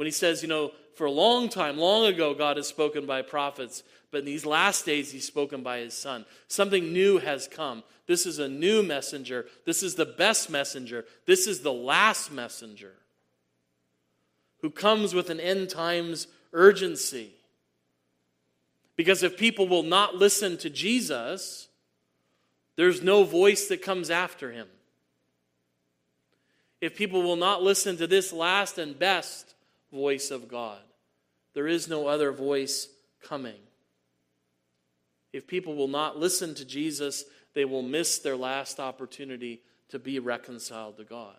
When 0.00 0.06
he 0.06 0.12
says, 0.12 0.40
you 0.40 0.48
know, 0.48 0.72
for 0.94 1.04
a 1.04 1.10
long 1.10 1.50
time, 1.50 1.76
long 1.76 2.06
ago, 2.06 2.32
God 2.32 2.56
has 2.56 2.66
spoken 2.66 3.04
by 3.04 3.20
prophets, 3.20 3.82
but 4.10 4.20
in 4.20 4.24
these 4.24 4.46
last 4.46 4.86
days, 4.86 5.12
he's 5.12 5.26
spoken 5.26 5.62
by 5.62 5.80
his 5.80 5.92
son. 5.92 6.24
Something 6.48 6.94
new 6.94 7.18
has 7.18 7.46
come. 7.46 7.82
This 8.06 8.24
is 8.24 8.38
a 8.38 8.48
new 8.48 8.82
messenger. 8.82 9.44
This 9.66 9.82
is 9.82 9.96
the 9.96 10.06
best 10.06 10.48
messenger. 10.48 11.04
This 11.26 11.46
is 11.46 11.60
the 11.60 11.74
last 11.74 12.32
messenger 12.32 12.94
who 14.62 14.70
comes 14.70 15.12
with 15.12 15.28
an 15.28 15.38
end 15.38 15.68
times 15.68 16.28
urgency. 16.54 17.32
Because 18.96 19.22
if 19.22 19.36
people 19.36 19.68
will 19.68 19.82
not 19.82 20.14
listen 20.14 20.56
to 20.56 20.70
Jesus, 20.70 21.68
there's 22.76 23.02
no 23.02 23.24
voice 23.24 23.68
that 23.68 23.82
comes 23.82 24.08
after 24.08 24.50
him. 24.50 24.68
If 26.80 26.96
people 26.96 27.20
will 27.20 27.36
not 27.36 27.62
listen 27.62 27.98
to 27.98 28.06
this 28.06 28.32
last 28.32 28.78
and 28.78 28.98
best 28.98 29.56
voice 29.92 30.30
of 30.30 30.48
God, 30.48 30.80
there 31.54 31.66
is 31.66 31.88
no 31.88 32.06
other 32.06 32.32
voice 32.32 32.88
coming. 33.22 33.60
If 35.32 35.46
people 35.46 35.74
will 35.74 35.88
not 35.88 36.18
listen 36.18 36.54
to 36.54 36.64
Jesus, 36.64 37.24
they 37.54 37.64
will 37.64 37.82
miss 37.82 38.18
their 38.18 38.36
last 38.36 38.80
opportunity 38.80 39.62
to 39.88 39.98
be 39.98 40.18
reconciled 40.18 40.96
to 40.96 41.04
God. 41.04 41.36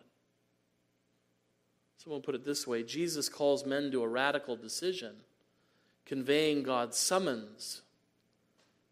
Someone 1.98 2.22
put 2.22 2.36
it 2.36 2.46
this 2.46 2.66
way 2.66 2.84
Jesus 2.84 3.30
calls 3.30 3.66
men 3.66 3.92
to 3.92 4.04
a 4.04 4.08
radical 4.08 4.56
decision, 4.56 5.16
conveying 6.06 6.64
God's 6.64 6.98
summons. 6.98 7.82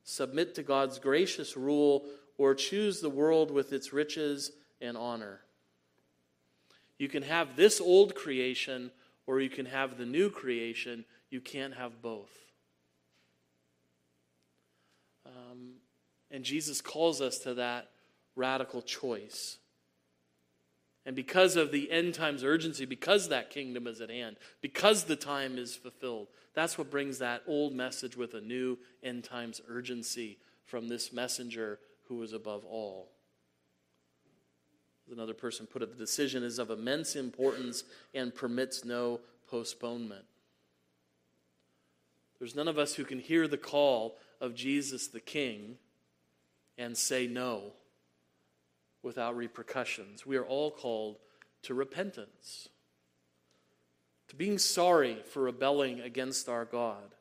Submit 0.03 0.55
to 0.55 0.63
God's 0.63 0.97
gracious 0.97 1.55
rule 1.55 2.05
or 2.37 2.55
choose 2.55 2.99
the 2.99 3.09
world 3.09 3.51
with 3.51 3.73
its 3.73 3.93
riches 3.93 4.51
and 4.81 4.97
honor. 4.97 5.41
You 6.97 7.09
can 7.09 7.23
have 7.23 7.55
this 7.55 7.79
old 7.79 8.15
creation 8.15 8.91
or 9.29 9.39
you 9.39 9.49
can 9.49 9.67
have 9.67 9.99
the 9.99 10.07
new 10.07 10.27
creation. 10.27 11.05
You 11.29 11.39
can't 11.39 11.75
have 11.75 12.01
both. 12.01 12.31
Um, 15.23 15.73
and 16.31 16.43
Jesus 16.43 16.81
calls 16.81 17.21
us 17.21 17.37
to 17.39 17.53
that 17.53 17.91
radical 18.35 18.81
choice. 18.81 19.59
And 21.05 21.15
because 21.15 21.57
of 21.57 21.71
the 21.71 21.91
end 21.91 22.15
times 22.15 22.43
urgency, 22.43 22.85
because 22.85 23.29
that 23.29 23.51
kingdom 23.51 23.85
is 23.85 24.01
at 24.01 24.09
hand, 24.09 24.37
because 24.61 25.03
the 25.03 25.15
time 25.15 25.59
is 25.59 25.75
fulfilled, 25.75 26.29
that's 26.55 26.79
what 26.79 26.89
brings 26.89 27.19
that 27.19 27.43
old 27.45 27.75
message 27.75 28.17
with 28.17 28.33
a 28.33 28.41
new 28.41 28.79
end 29.03 29.25
times 29.25 29.61
urgency 29.69 30.39
from 30.65 30.87
this 30.87 31.13
messenger 31.13 31.77
who 32.07 32.23
is 32.23 32.33
above 32.33 32.65
all. 32.65 33.11
Another 35.11 35.33
person 35.33 35.65
put 35.65 35.81
it 35.81 35.89
the 35.89 35.97
decision 35.97 36.43
is 36.43 36.59
of 36.59 36.69
immense 36.69 37.15
importance 37.15 37.83
and 38.13 38.33
permits 38.33 38.85
no 38.85 39.19
postponement. 39.47 40.25
There's 42.37 42.55
none 42.55 42.67
of 42.67 42.77
us 42.77 42.93
who 42.93 43.03
can 43.03 43.19
hear 43.19 43.47
the 43.47 43.57
call 43.57 44.17
of 44.39 44.55
Jesus 44.55 45.07
the 45.07 45.19
King 45.19 45.77
and 46.77 46.97
say 46.97 47.27
no 47.27 47.73
without 49.03 49.35
repercussions. 49.35 50.25
We 50.25 50.37
are 50.37 50.45
all 50.45 50.71
called 50.71 51.17
to 51.63 51.73
repentance, 51.73 52.69
to 54.29 54.35
being 54.35 54.57
sorry 54.57 55.17
for 55.25 55.43
rebelling 55.43 55.99
against 55.99 56.47
our 56.47 56.63
God, 56.63 57.15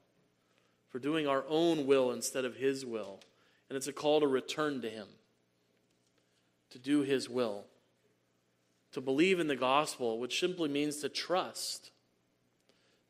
for 0.89 1.01
doing 1.01 1.27
our 1.27 1.45
own 1.49 1.87
will 1.87 2.13
instead 2.13 2.45
of 2.45 2.57
His 2.57 2.87
will. 2.87 3.21
And 3.69 3.77
it's 3.77 3.89
a 3.89 3.93
call 3.93 4.21
to 4.21 4.27
return 4.27 4.81
to 4.83 4.89
Him, 4.89 5.09
to 6.71 6.79
do 6.79 7.03
His 7.03 7.29
will, 7.29 7.65
to 8.93 9.01
believe 9.01 9.39
in 9.41 9.47
the 9.47 9.57
gospel, 9.57 10.19
which 10.19 10.41
simply 10.41 10.69
means 10.69 10.97
to 10.99 11.09
trust, 11.09 11.91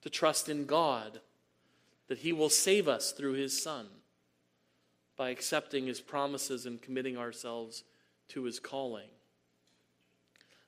to 0.02 0.10
trust 0.10 0.48
in 0.48 0.66
God 0.66 1.20
that 2.08 2.18
He 2.18 2.32
will 2.32 2.50
save 2.50 2.88
us 2.88 3.12
through 3.12 3.34
His 3.34 3.60
Son 3.60 3.86
by 5.18 5.30
accepting 5.30 5.86
his 5.86 6.00
promises 6.00 6.64
and 6.64 6.80
committing 6.80 7.18
ourselves 7.18 7.82
to 8.28 8.44
his 8.44 8.60
calling. 8.60 9.08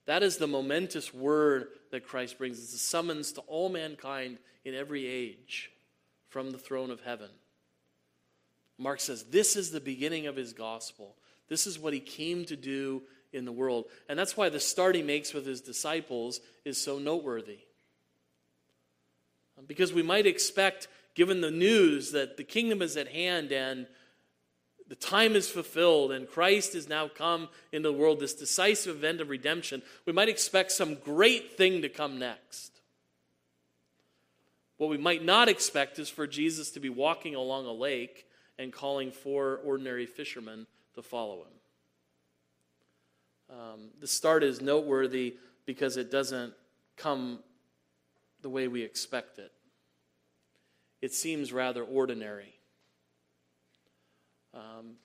That 0.07 0.25
is 0.25 0.37
the 0.37 0.49
momentous 0.49 1.15
word 1.15 1.69
that 1.93 2.05
Christ 2.05 2.37
brings. 2.37 2.59
It's 2.59 2.75
a 2.75 2.79
summons 2.79 3.33
to 3.33 3.43
all 3.43 3.69
mankind 3.69 4.39
in 4.65 4.75
every 4.75 5.07
age 5.07 5.71
from 6.29 6.51
the 6.51 6.59
throne 6.59 6.91
of 6.91 7.01
heaven. 7.01 7.31
Mark 8.77 8.99
says 8.99 9.25
this 9.25 9.55
is 9.55 9.71
the 9.71 9.81
beginning 9.81 10.27
of 10.27 10.37
his 10.37 10.53
gospel. 10.53 11.15
This 11.49 11.67
is 11.67 11.79
what 11.79 11.95
he 11.95 12.01
came 12.01 12.45
to 12.47 12.57
do 12.57 13.03
in 13.33 13.45
the 13.45 13.53
world. 13.53 13.87
And 14.09 14.19
that's 14.19 14.37
why 14.37 14.49
the 14.49 14.61
start 14.61 14.95
he 14.95 15.03
makes 15.03 15.33
with 15.33 15.47
his 15.47 15.61
disciples 15.61 16.41
is 16.65 16.83
so 16.83 16.99
noteworthy. 16.99 17.59
Because 19.67 19.93
we 19.93 20.03
might 20.03 20.27
expect, 20.27 20.89
given 21.15 21.41
the 21.41 21.51
news 21.51 22.13
that 22.13 22.37
the 22.37 22.45
kingdom 22.45 22.81
is 22.83 22.97
at 22.97 23.09
hand 23.09 23.53
and 23.53 23.87
the 24.89 24.95
time 24.97 25.37
is 25.37 25.49
fulfilled 25.49 26.13
and 26.13 26.29
Christ 26.29 26.75
is 26.75 26.89
now 26.89 27.09
come 27.09 27.49
into 27.71 27.91
the 27.91 27.97
world, 27.97 28.21
this 28.21 28.35
decisive 28.35 28.97
event 28.97 29.21
of 29.21 29.29
redemption, 29.29 29.83
we 30.07 30.13
might 30.13 30.29
expect 30.29 30.73
some 30.73 30.97
great 30.97 31.57
thing 31.57 31.83
to 31.83 31.89
come 31.89 32.19
next. 32.19 32.73
What 34.79 34.89
we 34.89 34.97
might 34.97 35.23
not 35.23 35.49
expect 35.49 35.99
is 35.99 36.09
for 36.09 36.27
Jesus 36.27 36.71
to 36.71 36.81
be 36.81 36.89
walking 36.89 37.35
along 37.35 37.67
a 37.67 37.73
lake 37.73 38.27
and 38.59 38.73
calling 38.73 39.13
four 39.13 39.61
ordinary 39.63 40.07
fishermen 40.07 40.67
to 40.95 41.03
follow 41.03 41.41
him. 41.41 41.60
Um, 43.51 43.91
the 43.99 44.07
start 44.07 44.43
is 44.45 44.61
noteworthy 44.61 45.37
because 45.67 45.97
it 45.97 46.11
doesn't 46.11 46.55
come 46.97 47.41
the 48.43 48.49
way 48.49 48.69
we 48.69 48.83
expect 48.83 49.39
it. 49.39 49.53
It 51.03 51.13
seems 51.13 51.53
rather 51.53 51.83
ordinary. 51.83 52.55
Um, 54.55 54.97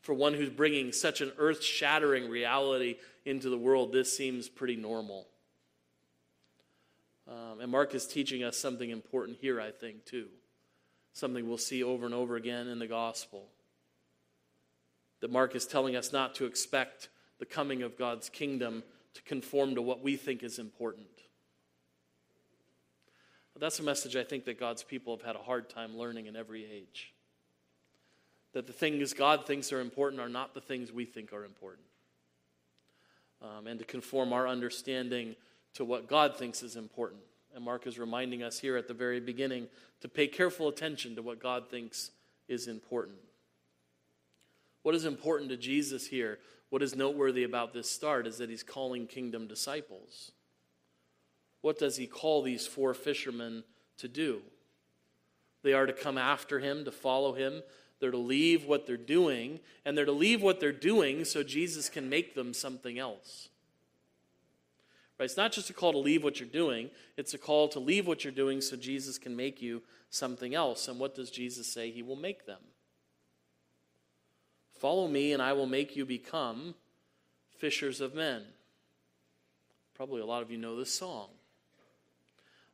for 0.00 0.14
one 0.14 0.34
who's 0.34 0.50
bringing 0.50 0.92
such 0.92 1.20
an 1.20 1.32
earth 1.38 1.62
shattering 1.62 2.28
reality 2.28 2.96
into 3.24 3.48
the 3.48 3.58
world, 3.58 3.92
this 3.92 4.14
seems 4.14 4.48
pretty 4.48 4.76
normal. 4.76 5.26
Um, 7.26 7.60
and 7.60 7.70
Mark 7.70 7.94
is 7.94 8.06
teaching 8.06 8.44
us 8.44 8.56
something 8.56 8.90
important 8.90 9.38
here, 9.40 9.60
I 9.60 9.70
think, 9.70 10.04
too. 10.04 10.26
Something 11.14 11.48
we'll 11.48 11.56
see 11.56 11.82
over 11.82 12.04
and 12.04 12.14
over 12.14 12.36
again 12.36 12.66
in 12.66 12.78
the 12.78 12.86
gospel. 12.86 13.46
That 15.20 15.30
Mark 15.30 15.54
is 15.54 15.66
telling 15.66 15.96
us 15.96 16.12
not 16.12 16.34
to 16.34 16.44
expect 16.44 17.08
the 17.38 17.46
coming 17.46 17.82
of 17.82 17.98
God's 17.98 18.28
kingdom 18.28 18.82
to 19.14 19.22
conform 19.22 19.74
to 19.74 19.82
what 19.82 20.02
we 20.02 20.16
think 20.16 20.42
is 20.42 20.58
important. 20.58 21.06
But 23.52 23.60
that's 23.60 23.78
a 23.78 23.84
message 23.84 24.16
I 24.16 24.24
think 24.24 24.44
that 24.46 24.58
God's 24.58 24.82
people 24.82 25.16
have 25.16 25.24
had 25.24 25.36
a 25.36 25.44
hard 25.44 25.70
time 25.70 25.96
learning 25.96 26.26
in 26.26 26.36
every 26.36 26.64
age 26.64 27.14
that 28.54 28.66
the 28.66 28.72
things 28.72 29.12
God 29.12 29.46
thinks 29.46 29.72
are 29.72 29.80
important 29.80 30.22
are 30.22 30.28
not 30.28 30.54
the 30.54 30.60
things 30.60 30.92
we 30.92 31.04
think 31.04 31.32
are 31.32 31.44
important. 31.44 31.86
Um, 33.42 33.66
and 33.66 33.78
to 33.78 33.84
conform 33.84 34.32
our 34.32 34.48
understanding 34.48 35.36
to 35.74 35.84
what 35.84 36.08
God 36.08 36.36
thinks 36.36 36.62
is 36.62 36.76
important 36.76 37.20
And 37.54 37.64
Mark 37.64 37.86
is 37.86 37.98
reminding 37.98 38.42
us 38.42 38.58
here 38.58 38.76
at 38.76 38.88
the 38.88 38.94
very 38.94 39.20
beginning 39.20 39.66
to 40.00 40.08
pay 40.08 40.26
careful 40.26 40.68
attention 40.68 41.14
to 41.16 41.22
what 41.22 41.40
God 41.40 41.68
thinks 41.68 42.10
is 42.48 42.68
important. 42.68 43.18
What 44.84 44.94
is 44.94 45.06
important 45.06 45.48
to 45.48 45.56
Jesus 45.56 46.06
here, 46.06 46.38
what 46.68 46.82
is 46.82 46.94
noteworthy 46.94 47.42
about 47.42 47.72
this 47.72 47.90
start, 47.90 48.26
is 48.26 48.36
that 48.36 48.50
he's 48.50 48.62
calling 48.62 49.06
kingdom 49.06 49.48
disciples. 49.48 50.32
What 51.62 51.78
does 51.78 51.96
he 51.96 52.06
call 52.06 52.42
these 52.42 52.66
four 52.66 52.92
fishermen 52.92 53.64
to 53.96 54.08
do? 54.08 54.42
They 55.62 55.72
are 55.72 55.86
to 55.86 55.94
come 55.94 56.18
after 56.18 56.58
him, 56.58 56.84
to 56.84 56.92
follow 56.92 57.32
him. 57.32 57.62
They're 57.98 58.10
to 58.10 58.18
leave 58.18 58.66
what 58.66 58.86
they're 58.86 58.98
doing, 58.98 59.60
and 59.86 59.96
they're 59.96 60.04
to 60.04 60.12
leave 60.12 60.42
what 60.42 60.60
they're 60.60 60.70
doing 60.70 61.24
so 61.24 61.42
Jesus 61.42 61.88
can 61.88 62.10
make 62.10 62.34
them 62.34 62.52
something 62.52 62.98
else. 62.98 63.48
Right? 65.18 65.24
It's 65.24 65.38
not 65.38 65.52
just 65.52 65.70
a 65.70 65.72
call 65.72 65.92
to 65.92 65.98
leave 65.98 66.22
what 66.22 66.40
you're 66.40 66.48
doing, 66.48 66.90
it's 67.16 67.32
a 67.32 67.38
call 67.38 67.68
to 67.68 67.80
leave 67.80 68.06
what 68.06 68.22
you're 68.22 68.34
doing 68.34 68.60
so 68.60 68.76
Jesus 68.76 69.16
can 69.16 69.34
make 69.34 69.62
you 69.62 69.82
something 70.10 70.54
else. 70.54 70.88
And 70.88 70.98
what 70.98 71.14
does 71.14 71.30
Jesus 71.30 71.72
say? 71.72 71.90
He 71.90 72.02
will 72.02 72.16
make 72.16 72.44
them. 72.44 72.60
Follow 74.84 75.08
me, 75.08 75.32
and 75.32 75.40
I 75.40 75.54
will 75.54 75.64
make 75.64 75.96
you 75.96 76.04
become 76.04 76.74
fishers 77.56 78.02
of 78.02 78.14
men. 78.14 78.42
Probably 79.94 80.20
a 80.20 80.26
lot 80.26 80.42
of 80.42 80.50
you 80.50 80.58
know 80.58 80.76
this 80.76 80.92
song. 80.92 81.28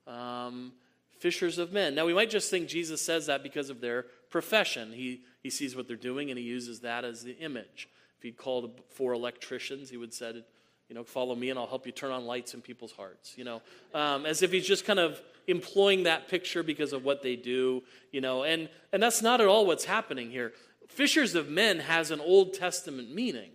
Um, 0.08 0.72
fishers 1.20 1.58
of 1.58 1.72
men. 1.72 1.94
Now, 1.94 2.06
we 2.06 2.12
might 2.12 2.28
just 2.28 2.50
think 2.50 2.66
Jesus 2.66 3.00
says 3.00 3.26
that 3.26 3.44
because 3.44 3.70
of 3.70 3.80
their 3.80 4.06
profession. 4.28 4.92
He, 4.92 5.20
he 5.40 5.50
sees 5.50 5.76
what 5.76 5.86
they're 5.86 5.96
doing 5.96 6.30
and 6.30 6.36
he 6.36 6.44
uses 6.44 6.80
that 6.80 7.04
as 7.04 7.22
the 7.22 7.38
image. 7.38 7.88
If 8.16 8.24
he'd 8.24 8.36
called 8.36 8.80
four 8.88 9.12
electricians, 9.12 9.88
he 9.88 9.96
would 9.96 10.12
said, 10.12 10.42
you 10.88 10.96
know, 10.96 11.04
follow 11.04 11.36
me 11.36 11.50
and 11.50 11.60
I'll 11.60 11.68
help 11.68 11.86
you 11.86 11.92
turn 11.92 12.10
on 12.10 12.26
lights 12.26 12.54
in 12.54 12.60
people's 12.60 12.90
hearts, 12.90 13.34
you 13.38 13.44
know, 13.44 13.62
um, 13.94 14.26
as 14.26 14.42
if 14.42 14.50
he's 14.50 14.66
just 14.66 14.84
kind 14.84 14.98
of 14.98 15.22
employing 15.46 16.02
that 16.02 16.26
picture 16.26 16.64
because 16.64 16.92
of 16.92 17.04
what 17.04 17.22
they 17.22 17.36
do, 17.36 17.84
you 18.10 18.20
know, 18.20 18.42
and, 18.42 18.68
and 18.92 19.00
that's 19.00 19.22
not 19.22 19.40
at 19.40 19.46
all 19.46 19.64
what's 19.64 19.84
happening 19.84 20.32
here. 20.32 20.52
Fishers 20.90 21.36
of 21.36 21.48
men 21.48 21.78
has 21.78 22.10
an 22.10 22.20
Old 22.20 22.52
Testament 22.52 23.14
meaning. 23.14 23.52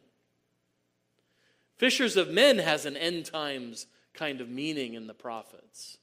Fishers 1.76 2.16
of 2.16 2.30
men 2.30 2.60
has 2.60 2.86
an 2.86 2.96
end 2.96 3.26
times 3.26 3.88
kind 4.14 4.40
of 4.40 4.48
meaning 4.48 4.94
in 4.94 5.06
the 5.06 5.14
prophets. 5.14 5.98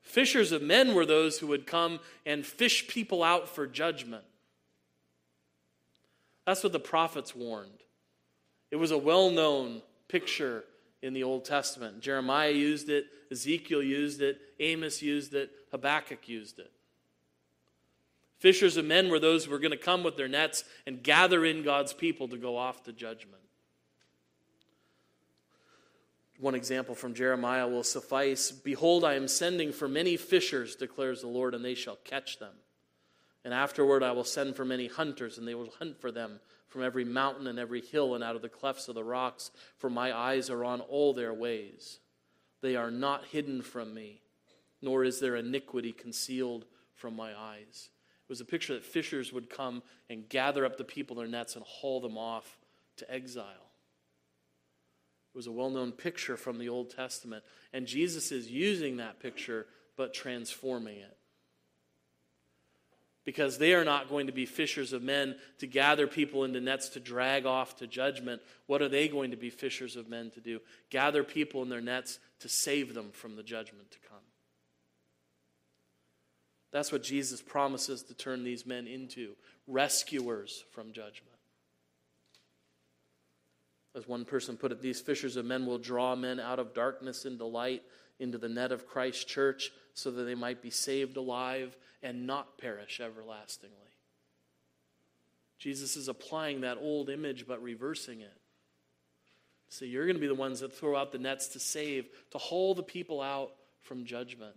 Fishers 0.00 0.50
of 0.50 0.62
men 0.62 0.94
were 0.94 1.04
those 1.04 1.38
who 1.38 1.46
would 1.48 1.66
come 1.66 2.00
and 2.24 2.46
fish 2.46 2.88
people 2.88 3.22
out 3.22 3.46
for 3.46 3.66
judgment. 3.66 4.24
That's 6.46 6.64
what 6.64 6.72
the 6.72 6.80
prophets 6.80 7.36
warned. 7.36 7.82
It 8.70 8.76
was 8.76 8.90
a 8.90 8.98
well 8.98 9.30
known 9.30 9.82
picture 10.08 10.64
in 11.02 11.12
the 11.12 11.24
Old 11.24 11.44
Testament. 11.44 12.00
Jeremiah 12.00 12.52
used 12.52 12.88
it, 12.88 13.04
Ezekiel 13.30 13.82
used 13.82 14.22
it, 14.22 14.40
Amos 14.58 15.02
used 15.02 15.34
it, 15.34 15.50
Habakkuk 15.70 16.26
used 16.26 16.58
it. 16.58 16.72
Fishers 18.42 18.76
of 18.76 18.84
men 18.84 19.08
were 19.08 19.20
those 19.20 19.44
who 19.44 19.52
were 19.52 19.60
going 19.60 19.70
to 19.70 19.76
come 19.76 20.02
with 20.02 20.16
their 20.16 20.26
nets 20.26 20.64
and 20.84 21.00
gather 21.00 21.44
in 21.44 21.62
God's 21.62 21.92
people 21.92 22.26
to 22.26 22.36
go 22.36 22.56
off 22.56 22.82
to 22.82 22.92
judgment. 22.92 23.40
One 26.40 26.56
example 26.56 26.96
from 26.96 27.14
Jeremiah 27.14 27.68
will 27.68 27.84
suffice 27.84 28.50
Behold, 28.50 29.04
I 29.04 29.14
am 29.14 29.28
sending 29.28 29.70
for 29.70 29.86
many 29.86 30.16
fishers, 30.16 30.74
declares 30.74 31.20
the 31.20 31.28
Lord, 31.28 31.54
and 31.54 31.64
they 31.64 31.76
shall 31.76 31.98
catch 32.02 32.40
them. 32.40 32.54
And 33.44 33.54
afterward 33.54 34.02
I 34.02 34.10
will 34.10 34.24
send 34.24 34.56
for 34.56 34.64
many 34.64 34.88
hunters, 34.88 35.38
and 35.38 35.46
they 35.46 35.54
will 35.54 35.70
hunt 35.78 36.00
for 36.00 36.10
them 36.10 36.40
from 36.66 36.82
every 36.82 37.04
mountain 37.04 37.46
and 37.46 37.60
every 37.60 37.80
hill 37.80 38.16
and 38.16 38.24
out 38.24 38.34
of 38.34 38.42
the 38.42 38.48
clefts 38.48 38.88
of 38.88 38.96
the 38.96 39.04
rocks, 39.04 39.52
for 39.78 39.88
my 39.88 40.12
eyes 40.12 40.50
are 40.50 40.64
on 40.64 40.80
all 40.80 41.14
their 41.14 41.32
ways. 41.32 42.00
They 42.60 42.74
are 42.74 42.90
not 42.90 43.26
hidden 43.26 43.62
from 43.62 43.94
me, 43.94 44.20
nor 44.80 45.04
is 45.04 45.20
their 45.20 45.36
iniquity 45.36 45.92
concealed 45.92 46.64
from 46.96 47.14
my 47.14 47.38
eyes. 47.38 47.90
It 48.32 48.40
was 48.40 48.40
a 48.40 48.46
picture 48.46 48.72
that 48.72 48.82
fishers 48.86 49.30
would 49.30 49.50
come 49.50 49.82
and 50.08 50.26
gather 50.26 50.64
up 50.64 50.78
the 50.78 50.84
people 50.84 51.20
in 51.20 51.30
their 51.30 51.38
nets 51.38 51.54
and 51.54 51.62
haul 51.66 52.00
them 52.00 52.16
off 52.16 52.56
to 52.96 53.12
exile. 53.12 53.44
It 55.34 55.36
was 55.36 55.46
a 55.46 55.52
well 55.52 55.68
known 55.68 55.92
picture 55.92 56.38
from 56.38 56.56
the 56.56 56.70
Old 56.70 56.88
Testament, 56.88 57.44
and 57.74 57.86
Jesus 57.86 58.32
is 58.32 58.50
using 58.50 58.96
that 58.96 59.20
picture 59.20 59.66
but 59.98 60.14
transforming 60.14 60.96
it 60.96 61.14
because 63.26 63.58
they 63.58 63.74
are 63.74 63.84
not 63.84 64.08
going 64.08 64.28
to 64.28 64.32
be 64.32 64.46
fishers 64.46 64.94
of 64.94 65.02
men 65.02 65.36
to 65.58 65.66
gather 65.66 66.06
people 66.06 66.44
into 66.44 66.58
nets 66.58 66.88
to 66.88 67.00
drag 67.00 67.44
off 67.44 67.76
to 67.76 67.86
judgment. 67.86 68.40
What 68.66 68.80
are 68.80 68.88
they 68.88 69.08
going 69.08 69.32
to 69.32 69.36
be 69.36 69.50
fishers 69.50 69.94
of 69.94 70.08
men 70.08 70.30
to 70.30 70.40
do? 70.40 70.60
Gather 70.88 71.22
people 71.22 71.60
in 71.62 71.68
their 71.68 71.82
nets 71.82 72.18
to 72.40 72.48
save 72.48 72.94
them 72.94 73.10
from 73.12 73.36
the 73.36 73.42
judgment 73.42 73.90
to 73.90 73.98
come. 74.08 74.20
That's 76.72 76.90
what 76.90 77.02
Jesus 77.02 77.42
promises 77.42 78.02
to 78.04 78.14
turn 78.14 78.44
these 78.44 78.66
men 78.66 78.86
into 78.86 79.36
rescuers 79.66 80.64
from 80.72 80.92
judgment. 80.92 81.28
As 83.94 84.08
one 84.08 84.24
person 84.24 84.56
put 84.56 84.72
it, 84.72 84.80
these 84.80 85.00
fishers 85.00 85.36
of 85.36 85.44
men 85.44 85.66
will 85.66 85.78
draw 85.78 86.16
men 86.16 86.40
out 86.40 86.58
of 86.58 86.72
darkness 86.72 87.26
into 87.26 87.44
light, 87.44 87.82
into 88.18 88.38
the 88.38 88.48
net 88.48 88.72
of 88.72 88.86
Christ's 88.86 89.24
church, 89.24 89.70
so 89.92 90.10
that 90.10 90.22
they 90.22 90.34
might 90.34 90.62
be 90.62 90.70
saved 90.70 91.18
alive 91.18 91.76
and 92.02 92.26
not 92.26 92.56
perish 92.56 93.00
everlastingly. 93.00 93.76
Jesus 95.58 95.96
is 95.96 96.08
applying 96.08 96.62
that 96.62 96.78
old 96.80 97.10
image 97.10 97.46
but 97.46 97.62
reversing 97.62 98.22
it. 98.22 98.36
So 99.68 99.84
you're 99.84 100.06
going 100.06 100.16
to 100.16 100.20
be 100.20 100.26
the 100.26 100.34
ones 100.34 100.60
that 100.60 100.72
throw 100.72 100.96
out 100.96 101.12
the 101.12 101.18
nets 101.18 101.48
to 101.48 101.58
save, 101.58 102.08
to 102.32 102.38
haul 102.38 102.74
the 102.74 102.82
people 102.82 103.20
out 103.20 103.52
from 103.82 104.04
judgment. 104.04 104.56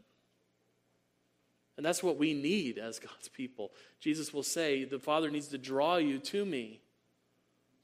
And 1.77 1.85
that's 1.85 2.01
what 2.01 2.17
we 2.17 2.33
need 2.33 2.77
as 2.77 2.99
God's 2.99 3.27
people. 3.27 3.71
Jesus 3.99 4.33
will 4.33 4.43
say, 4.43 4.85
The 4.85 4.99
Father 4.99 5.29
needs 5.29 5.47
to 5.49 5.57
draw 5.57 5.97
you 5.97 6.19
to 6.19 6.45
me. 6.45 6.81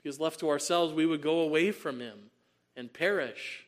Because 0.02 0.20
left 0.20 0.40
to 0.40 0.50
ourselves, 0.50 0.94
we 0.94 1.06
would 1.06 1.22
go 1.22 1.42
away 1.42 1.72
from 1.72 2.00
him 2.00 2.32
and 2.76 2.92
perish. 2.92 3.66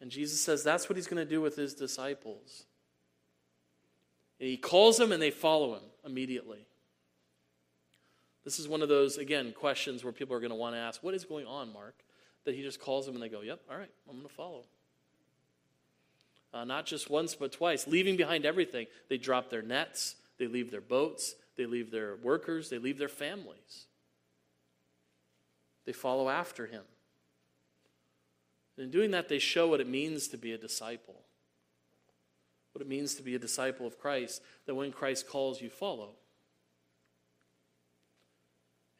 And 0.00 0.10
Jesus 0.10 0.40
says 0.40 0.62
that's 0.62 0.88
what 0.88 0.96
he's 0.96 1.06
going 1.06 1.24
to 1.24 1.30
do 1.30 1.40
with 1.40 1.56
his 1.56 1.74
disciples. 1.74 2.64
And 4.38 4.48
he 4.48 4.58
calls 4.58 4.98
them 4.98 5.12
and 5.12 5.22
they 5.22 5.30
follow 5.30 5.74
him 5.74 5.84
immediately. 6.04 6.66
This 8.44 8.58
is 8.58 8.68
one 8.68 8.82
of 8.82 8.88
those, 8.88 9.16
again, 9.16 9.52
questions 9.52 10.04
where 10.04 10.12
people 10.12 10.36
are 10.36 10.40
going 10.40 10.50
to 10.50 10.56
want 10.56 10.74
to 10.74 10.78
ask, 10.78 11.02
What 11.02 11.14
is 11.14 11.24
going 11.24 11.46
on, 11.46 11.72
Mark? 11.72 11.94
That 12.44 12.54
he 12.54 12.62
just 12.62 12.80
calls 12.80 13.06
them 13.06 13.14
and 13.14 13.22
they 13.22 13.28
go, 13.28 13.40
Yep, 13.40 13.60
all 13.70 13.76
right, 13.76 13.90
I'm 14.08 14.16
going 14.16 14.28
to 14.28 14.34
follow. 14.34 14.64
Uh, 16.56 16.64
not 16.64 16.86
just 16.86 17.10
once, 17.10 17.34
but 17.34 17.52
twice, 17.52 17.86
leaving 17.86 18.16
behind 18.16 18.46
everything. 18.46 18.86
They 19.10 19.18
drop 19.18 19.50
their 19.50 19.60
nets, 19.60 20.16
they 20.38 20.46
leave 20.46 20.70
their 20.70 20.80
boats, 20.80 21.34
they 21.56 21.66
leave 21.66 21.90
their 21.90 22.16
workers, 22.16 22.70
they 22.70 22.78
leave 22.78 22.98
their 22.98 23.10
families. 23.10 23.86
They 25.84 25.92
follow 25.92 26.30
after 26.30 26.66
him. 26.66 26.84
And 28.76 28.86
in 28.86 28.90
doing 28.90 29.10
that, 29.10 29.28
they 29.28 29.38
show 29.38 29.68
what 29.68 29.80
it 29.80 29.88
means 29.88 30.28
to 30.28 30.38
be 30.38 30.52
a 30.52 30.58
disciple 30.58 31.16
what 32.76 32.82
it 32.82 32.88
means 32.90 33.14
to 33.14 33.22
be 33.22 33.34
a 33.34 33.38
disciple 33.38 33.86
of 33.86 33.98
Christ, 33.98 34.42
that 34.66 34.74
when 34.74 34.92
Christ 34.92 35.26
calls, 35.26 35.62
you 35.62 35.70
follow. 35.70 36.10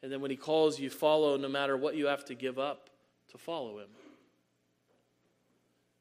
And 0.01 0.11
then 0.11 0.19
when 0.19 0.31
he 0.31 0.35
calls, 0.35 0.79
you 0.79 0.89
follow 0.89 1.37
no 1.37 1.47
matter 1.47 1.77
what 1.77 1.95
you 1.95 2.07
have 2.07 2.25
to 2.25 2.33
give 2.33 2.57
up 2.57 2.89
to 3.29 3.37
follow 3.37 3.77
him. 3.77 3.89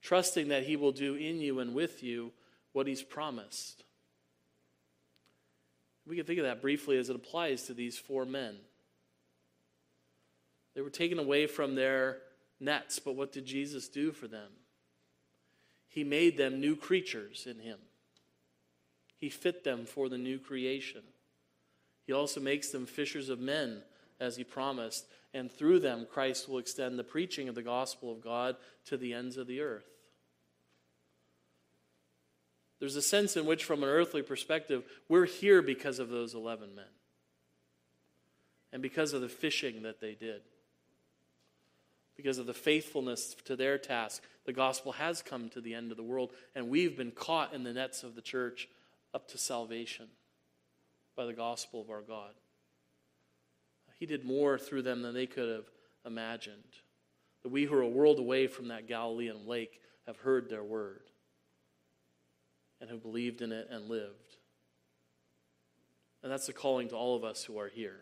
Trusting 0.06 0.46
that 0.50 0.62
he 0.62 0.76
will 0.76 0.92
do 0.92 1.16
in 1.16 1.40
you 1.40 1.58
and 1.58 1.74
with 1.74 2.00
you 2.00 2.30
what 2.70 2.86
he's 2.86 3.02
promised. 3.02 3.82
We 6.06 6.14
can 6.14 6.24
think 6.24 6.38
of 6.38 6.44
that 6.44 6.62
briefly 6.62 6.96
as 6.96 7.10
it 7.10 7.16
applies 7.16 7.64
to 7.64 7.74
these 7.74 7.98
four 7.98 8.24
men. 8.24 8.54
They 10.76 10.80
were 10.80 10.90
taken 10.90 11.18
away 11.18 11.48
from 11.48 11.74
their 11.74 12.18
nets, 12.60 13.00
but 13.00 13.16
what 13.16 13.32
did 13.32 13.46
Jesus 13.46 13.88
do 13.88 14.12
for 14.12 14.28
them? 14.28 14.52
He 15.88 16.04
made 16.04 16.38
them 16.38 16.60
new 16.60 16.76
creatures 16.76 17.44
in 17.44 17.58
Him. 17.58 17.78
He 19.18 19.28
fit 19.28 19.64
them 19.64 19.86
for 19.86 20.08
the 20.08 20.18
new 20.18 20.38
creation. 20.38 21.02
He 22.06 22.12
also 22.12 22.40
makes 22.40 22.70
them 22.70 22.86
fishers 22.86 23.28
of 23.28 23.40
men, 23.40 23.82
as 24.20 24.36
He 24.36 24.44
promised, 24.44 25.06
and 25.34 25.50
through 25.50 25.80
them, 25.80 26.06
Christ 26.08 26.48
will 26.48 26.58
extend 26.58 26.96
the 26.96 27.02
preaching 27.02 27.48
of 27.48 27.56
the 27.56 27.62
gospel 27.62 28.12
of 28.12 28.22
God 28.22 28.54
to 28.84 28.96
the 28.96 29.12
ends 29.12 29.36
of 29.36 29.48
the 29.48 29.60
earth. 29.60 29.95
There's 32.78 32.96
a 32.96 33.02
sense 33.02 33.36
in 33.36 33.46
which, 33.46 33.64
from 33.64 33.82
an 33.82 33.88
earthly 33.88 34.22
perspective, 34.22 34.84
we're 35.08 35.24
here 35.24 35.62
because 35.62 35.98
of 35.98 36.08
those 36.08 36.34
11 36.34 36.74
men 36.74 36.84
and 38.72 38.82
because 38.82 39.12
of 39.12 39.22
the 39.22 39.28
fishing 39.28 39.82
that 39.82 40.00
they 40.00 40.14
did 40.14 40.42
because 42.16 42.38
of 42.38 42.46
the 42.46 42.54
faithfulness 42.54 43.36
to 43.44 43.54
their 43.54 43.76
task, 43.78 44.22
the 44.46 44.52
gospel 44.52 44.92
has 44.92 45.22
come 45.22 45.48
to 45.50 45.60
the 45.60 45.74
end 45.74 45.90
of 45.90 45.96
the 45.96 46.02
world, 46.02 46.32
and 46.54 46.68
we've 46.68 46.96
been 46.96 47.10
caught 47.10 47.52
in 47.52 47.62
the 47.62 47.72
nets 47.72 48.02
of 48.02 48.14
the 48.14 48.22
church 48.22 48.68
up 49.14 49.28
to 49.28 49.38
salvation 49.38 50.06
by 51.14 51.26
the 51.26 51.32
gospel 51.32 51.80
of 51.80 51.90
our 51.90 52.00
God. 52.00 52.32
He 53.98 54.06
did 54.06 54.24
more 54.24 54.58
through 54.58 54.82
them 54.82 55.02
than 55.02 55.14
they 55.14 55.26
could 55.26 55.48
have 55.48 55.70
imagined. 56.04 56.64
That 57.42 57.52
we 57.52 57.64
who 57.64 57.76
are 57.76 57.82
a 57.82 57.88
world 57.88 58.18
away 58.18 58.46
from 58.46 58.68
that 58.68 58.88
Galilean 58.88 59.46
lake 59.46 59.80
have 60.06 60.18
heard 60.18 60.48
their 60.48 60.64
word. 60.64 61.02
And 62.80 62.90
who 62.90 62.98
believed 62.98 63.42
in 63.42 63.52
it 63.52 63.68
and 63.70 63.88
lived. 63.88 64.36
And 66.22 66.32
that's 66.32 66.46
the 66.46 66.52
calling 66.52 66.88
to 66.88 66.96
all 66.96 67.16
of 67.16 67.24
us 67.24 67.44
who 67.44 67.58
are 67.58 67.68
here 67.68 68.00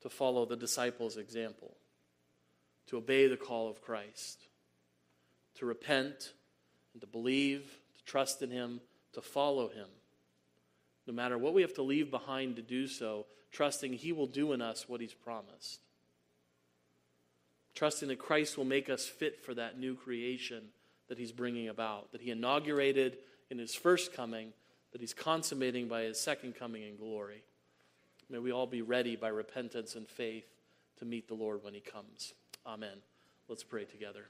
to 0.00 0.08
follow 0.08 0.44
the 0.44 0.56
disciples' 0.56 1.16
example, 1.16 1.76
to 2.88 2.96
obey 2.96 3.28
the 3.28 3.36
call 3.36 3.70
of 3.70 3.80
Christ, 3.80 4.48
to 5.54 5.66
repent 5.66 6.32
and 6.92 7.00
to 7.00 7.06
believe, 7.06 7.78
to 7.96 8.04
trust 8.04 8.42
in 8.42 8.50
Him, 8.50 8.80
to 9.12 9.22
follow 9.22 9.68
Him. 9.68 9.86
No 11.06 11.12
matter 11.12 11.38
what 11.38 11.54
we 11.54 11.62
have 11.62 11.74
to 11.74 11.82
leave 11.82 12.10
behind 12.10 12.56
to 12.56 12.62
do 12.62 12.88
so, 12.88 13.26
trusting 13.52 13.92
He 13.92 14.12
will 14.12 14.26
do 14.26 14.52
in 14.52 14.60
us 14.60 14.88
what 14.88 15.00
He's 15.00 15.14
promised. 15.14 15.80
Trusting 17.74 18.08
that 18.08 18.18
Christ 18.18 18.58
will 18.58 18.64
make 18.64 18.90
us 18.90 19.06
fit 19.06 19.40
for 19.44 19.54
that 19.54 19.78
new 19.78 19.94
creation 19.94 20.64
that 21.12 21.18
He's 21.18 21.30
bringing 21.30 21.68
about, 21.68 22.10
that 22.12 22.22
He 22.22 22.30
inaugurated 22.30 23.18
in 23.50 23.58
His 23.58 23.74
first 23.74 24.14
coming, 24.14 24.54
that 24.92 25.02
He's 25.02 25.12
consummating 25.12 25.86
by 25.86 26.04
His 26.04 26.18
second 26.18 26.54
coming 26.54 26.84
in 26.84 26.96
glory. 26.96 27.42
May 28.30 28.38
we 28.38 28.50
all 28.50 28.66
be 28.66 28.80
ready 28.80 29.14
by 29.14 29.28
repentance 29.28 29.94
and 29.94 30.08
faith 30.08 30.46
to 31.00 31.04
meet 31.04 31.28
the 31.28 31.34
Lord 31.34 31.62
when 31.62 31.74
he 31.74 31.80
comes. 31.80 32.32
Amen. 32.66 32.96
Let's 33.46 33.62
pray 33.62 33.84
together. 33.84 34.24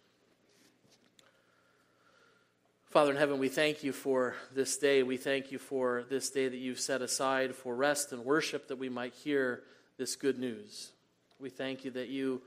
Father 2.87 3.13
in 3.13 3.17
heaven, 3.17 3.39
we 3.39 3.49
thank 3.49 3.85
you 3.85 3.93
for 3.93 4.35
this 4.53 4.77
day. 4.77 5.05
We 5.05 5.19
thank 5.19 5.53
you 5.53 5.61
for 5.61 6.03
this 6.11 6.31
day 6.31 6.49
that 6.49 6.57
you've 6.57 6.81
set 6.81 7.01
aside 7.01 7.55
for 7.55 7.77
rest 7.77 8.11
and 8.11 8.25
worship 8.25 8.67
that 8.67 8.79
we 8.79 8.89
might 8.89 9.15
hear 9.15 9.63
this 9.99 10.17
good 10.17 10.37
news. 10.37 10.91
We 11.39 11.49
thank 11.49 11.85
you 11.85 11.93
that 11.93 12.09
you 12.09 12.43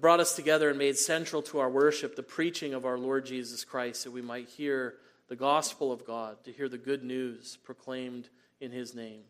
brought 0.00 0.20
us 0.20 0.36
together 0.36 0.68
and 0.68 0.78
made 0.78 0.96
central 0.96 1.42
to 1.42 1.58
our 1.58 1.70
worship 1.70 2.16
the 2.16 2.22
preaching 2.22 2.74
of 2.74 2.84
our 2.84 2.98
Lord 2.98 3.26
Jesus 3.26 3.64
Christ, 3.64 4.04
that 4.04 4.10
we 4.10 4.22
might 4.22 4.48
hear 4.48 4.94
the 5.28 5.36
gospel 5.36 5.92
of 5.92 6.06
God, 6.06 6.42
to 6.44 6.52
hear 6.52 6.68
the 6.68 6.78
good 6.78 7.04
news 7.04 7.58
proclaimed 7.64 8.28
in 8.60 8.70
his 8.70 8.94
name. 8.94 9.22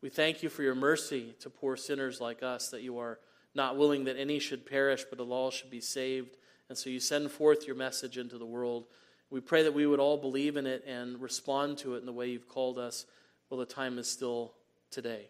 We 0.00 0.10
thank 0.10 0.42
you 0.42 0.48
for 0.48 0.62
your 0.62 0.74
mercy 0.74 1.34
to 1.40 1.50
poor 1.50 1.76
sinners 1.76 2.20
like 2.20 2.42
us, 2.42 2.68
that 2.68 2.82
you 2.82 2.98
are 2.98 3.18
not 3.54 3.76
willing 3.76 4.04
that 4.04 4.18
any 4.18 4.38
should 4.38 4.66
perish, 4.66 5.04
but 5.08 5.18
that 5.18 5.24
all 5.24 5.50
should 5.50 5.70
be 5.70 5.80
saved. 5.80 6.36
And 6.68 6.76
so 6.76 6.90
you 6.90 7.00
send 7.00 7.30
forth 7.30 7.66
your 7.66 7.76
message 7.76 8.18
into 8.18 8.38
the 8.38 8.46
world. 8.46 8.86
We 9.30 9.40
pray 9.40 9.62
that 9.64 9.74
we 9.74 9.86
would 9.86 10.00
all 10.00 10.16
believe 10.16 10.56
in 10.56 10.66
it 10.66 10.84
and 10.86 11.20
respond 11.20 11.78
to 11.78 11.94
it 11.94 11.98
in 11.98 12.06
the 12.06 12.12
way 12.12 12.28
you've 12.28 12.48
called 12.48 12.78
us 12.78 13.06
while 13.48 13.58
the 13.58 13.66
time 13.66 13.98
is 13.98 14.08
still 14.08 14.54
today. 14.90 15.28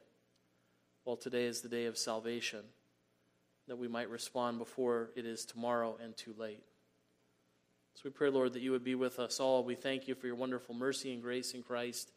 While 1.05 1.16
today 1.16 1.44
is 1.44 1.62
the 1.62 1.68
day 1.68 1.87
of 1.87 1.97
salvation, 1.97 2.61
that 3.68 3.78
we 3.78 3.88
might 3.88 4.11
respond 4.11 4.59
before 4.59 5.11
it 5.14 5.24
is 5.24 5.44
tomorrow 5.44 5.96
and 6.02 6.16
too 6.16 6.35
late. 6.38 6.62
So 7.94 8.02
we 8.04 8.11
pray, 8.11 8.31
Lord, 8.31 8.52
that 8.52 8.62
you 8.62 8.70
would 8.72 8.85
be 8.85 8.94
with 8.94 9.18
us 9.18 9.40
all. 9.40 9.64
We 9.64 9.74
thank 9.74 10.09
you 10.09 10.14
for 10.14 10.26
your 10.26 10.37
wonderful 10.37 10.74
mercy 10.74 11.12
and 11.12 11.22
grace 11.22 11.52
in 11.52 11.62
Christ 11.62 12.11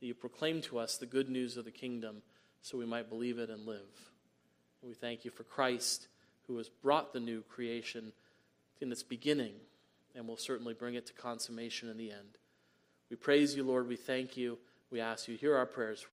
that 0.00 0.06
you 0.06 0.14
proclaim 0.14 0.62
to 0.62 0.78
us 0.78 0.96
the 0.96 1.06
good 1.06 1.28
news 1.28 1.56
of 1.56 1.64
the 1.64 1.70
kingdom 1.70 2.22
so 2.62 2.78
we 2.78 2.86
might 2.86 3.08
believe 3.08 3.38
it 3.38 3.50
and 3.50 3.66
live. 3.66 3.80
And 4.80 4.88
we 4.88 4.94
thank 4.94 5.24
you 5.24 5.30
for 5.30 5.44
Christ 5.44 6.08
who 6.46 6.56
has 6.58 6.68
brought 6.68 7.12
the 7.12 7.20
new 7.20 7.42
creation 7.42 8.12
in 8.80 8.92
its 8.92 9.02
beginning 9.02 9.54
and 10.14 10.28
will 10.28 10.36
certainly 10.36 10.74
bring 10.74 10.94
it 10.94 11.06
to 11.06 11.12
consummation 11.12 11.88
in 11.88 11.96
the 11.96 12.10
end. 12.10 12.38
We 13.10 13.16
praise 13.16 13.54
you, 13.54 13.64
Lord. 13.64 13.88
We 13.88 13.96
thank 13.96 14.36
you. 14.36 14.58
We 14.90 15.00
ask 15.00 15.26
you, 15.28 15.36
hear 15.36 15.56
our 15.56 15.66
prayers. 15.66 16.06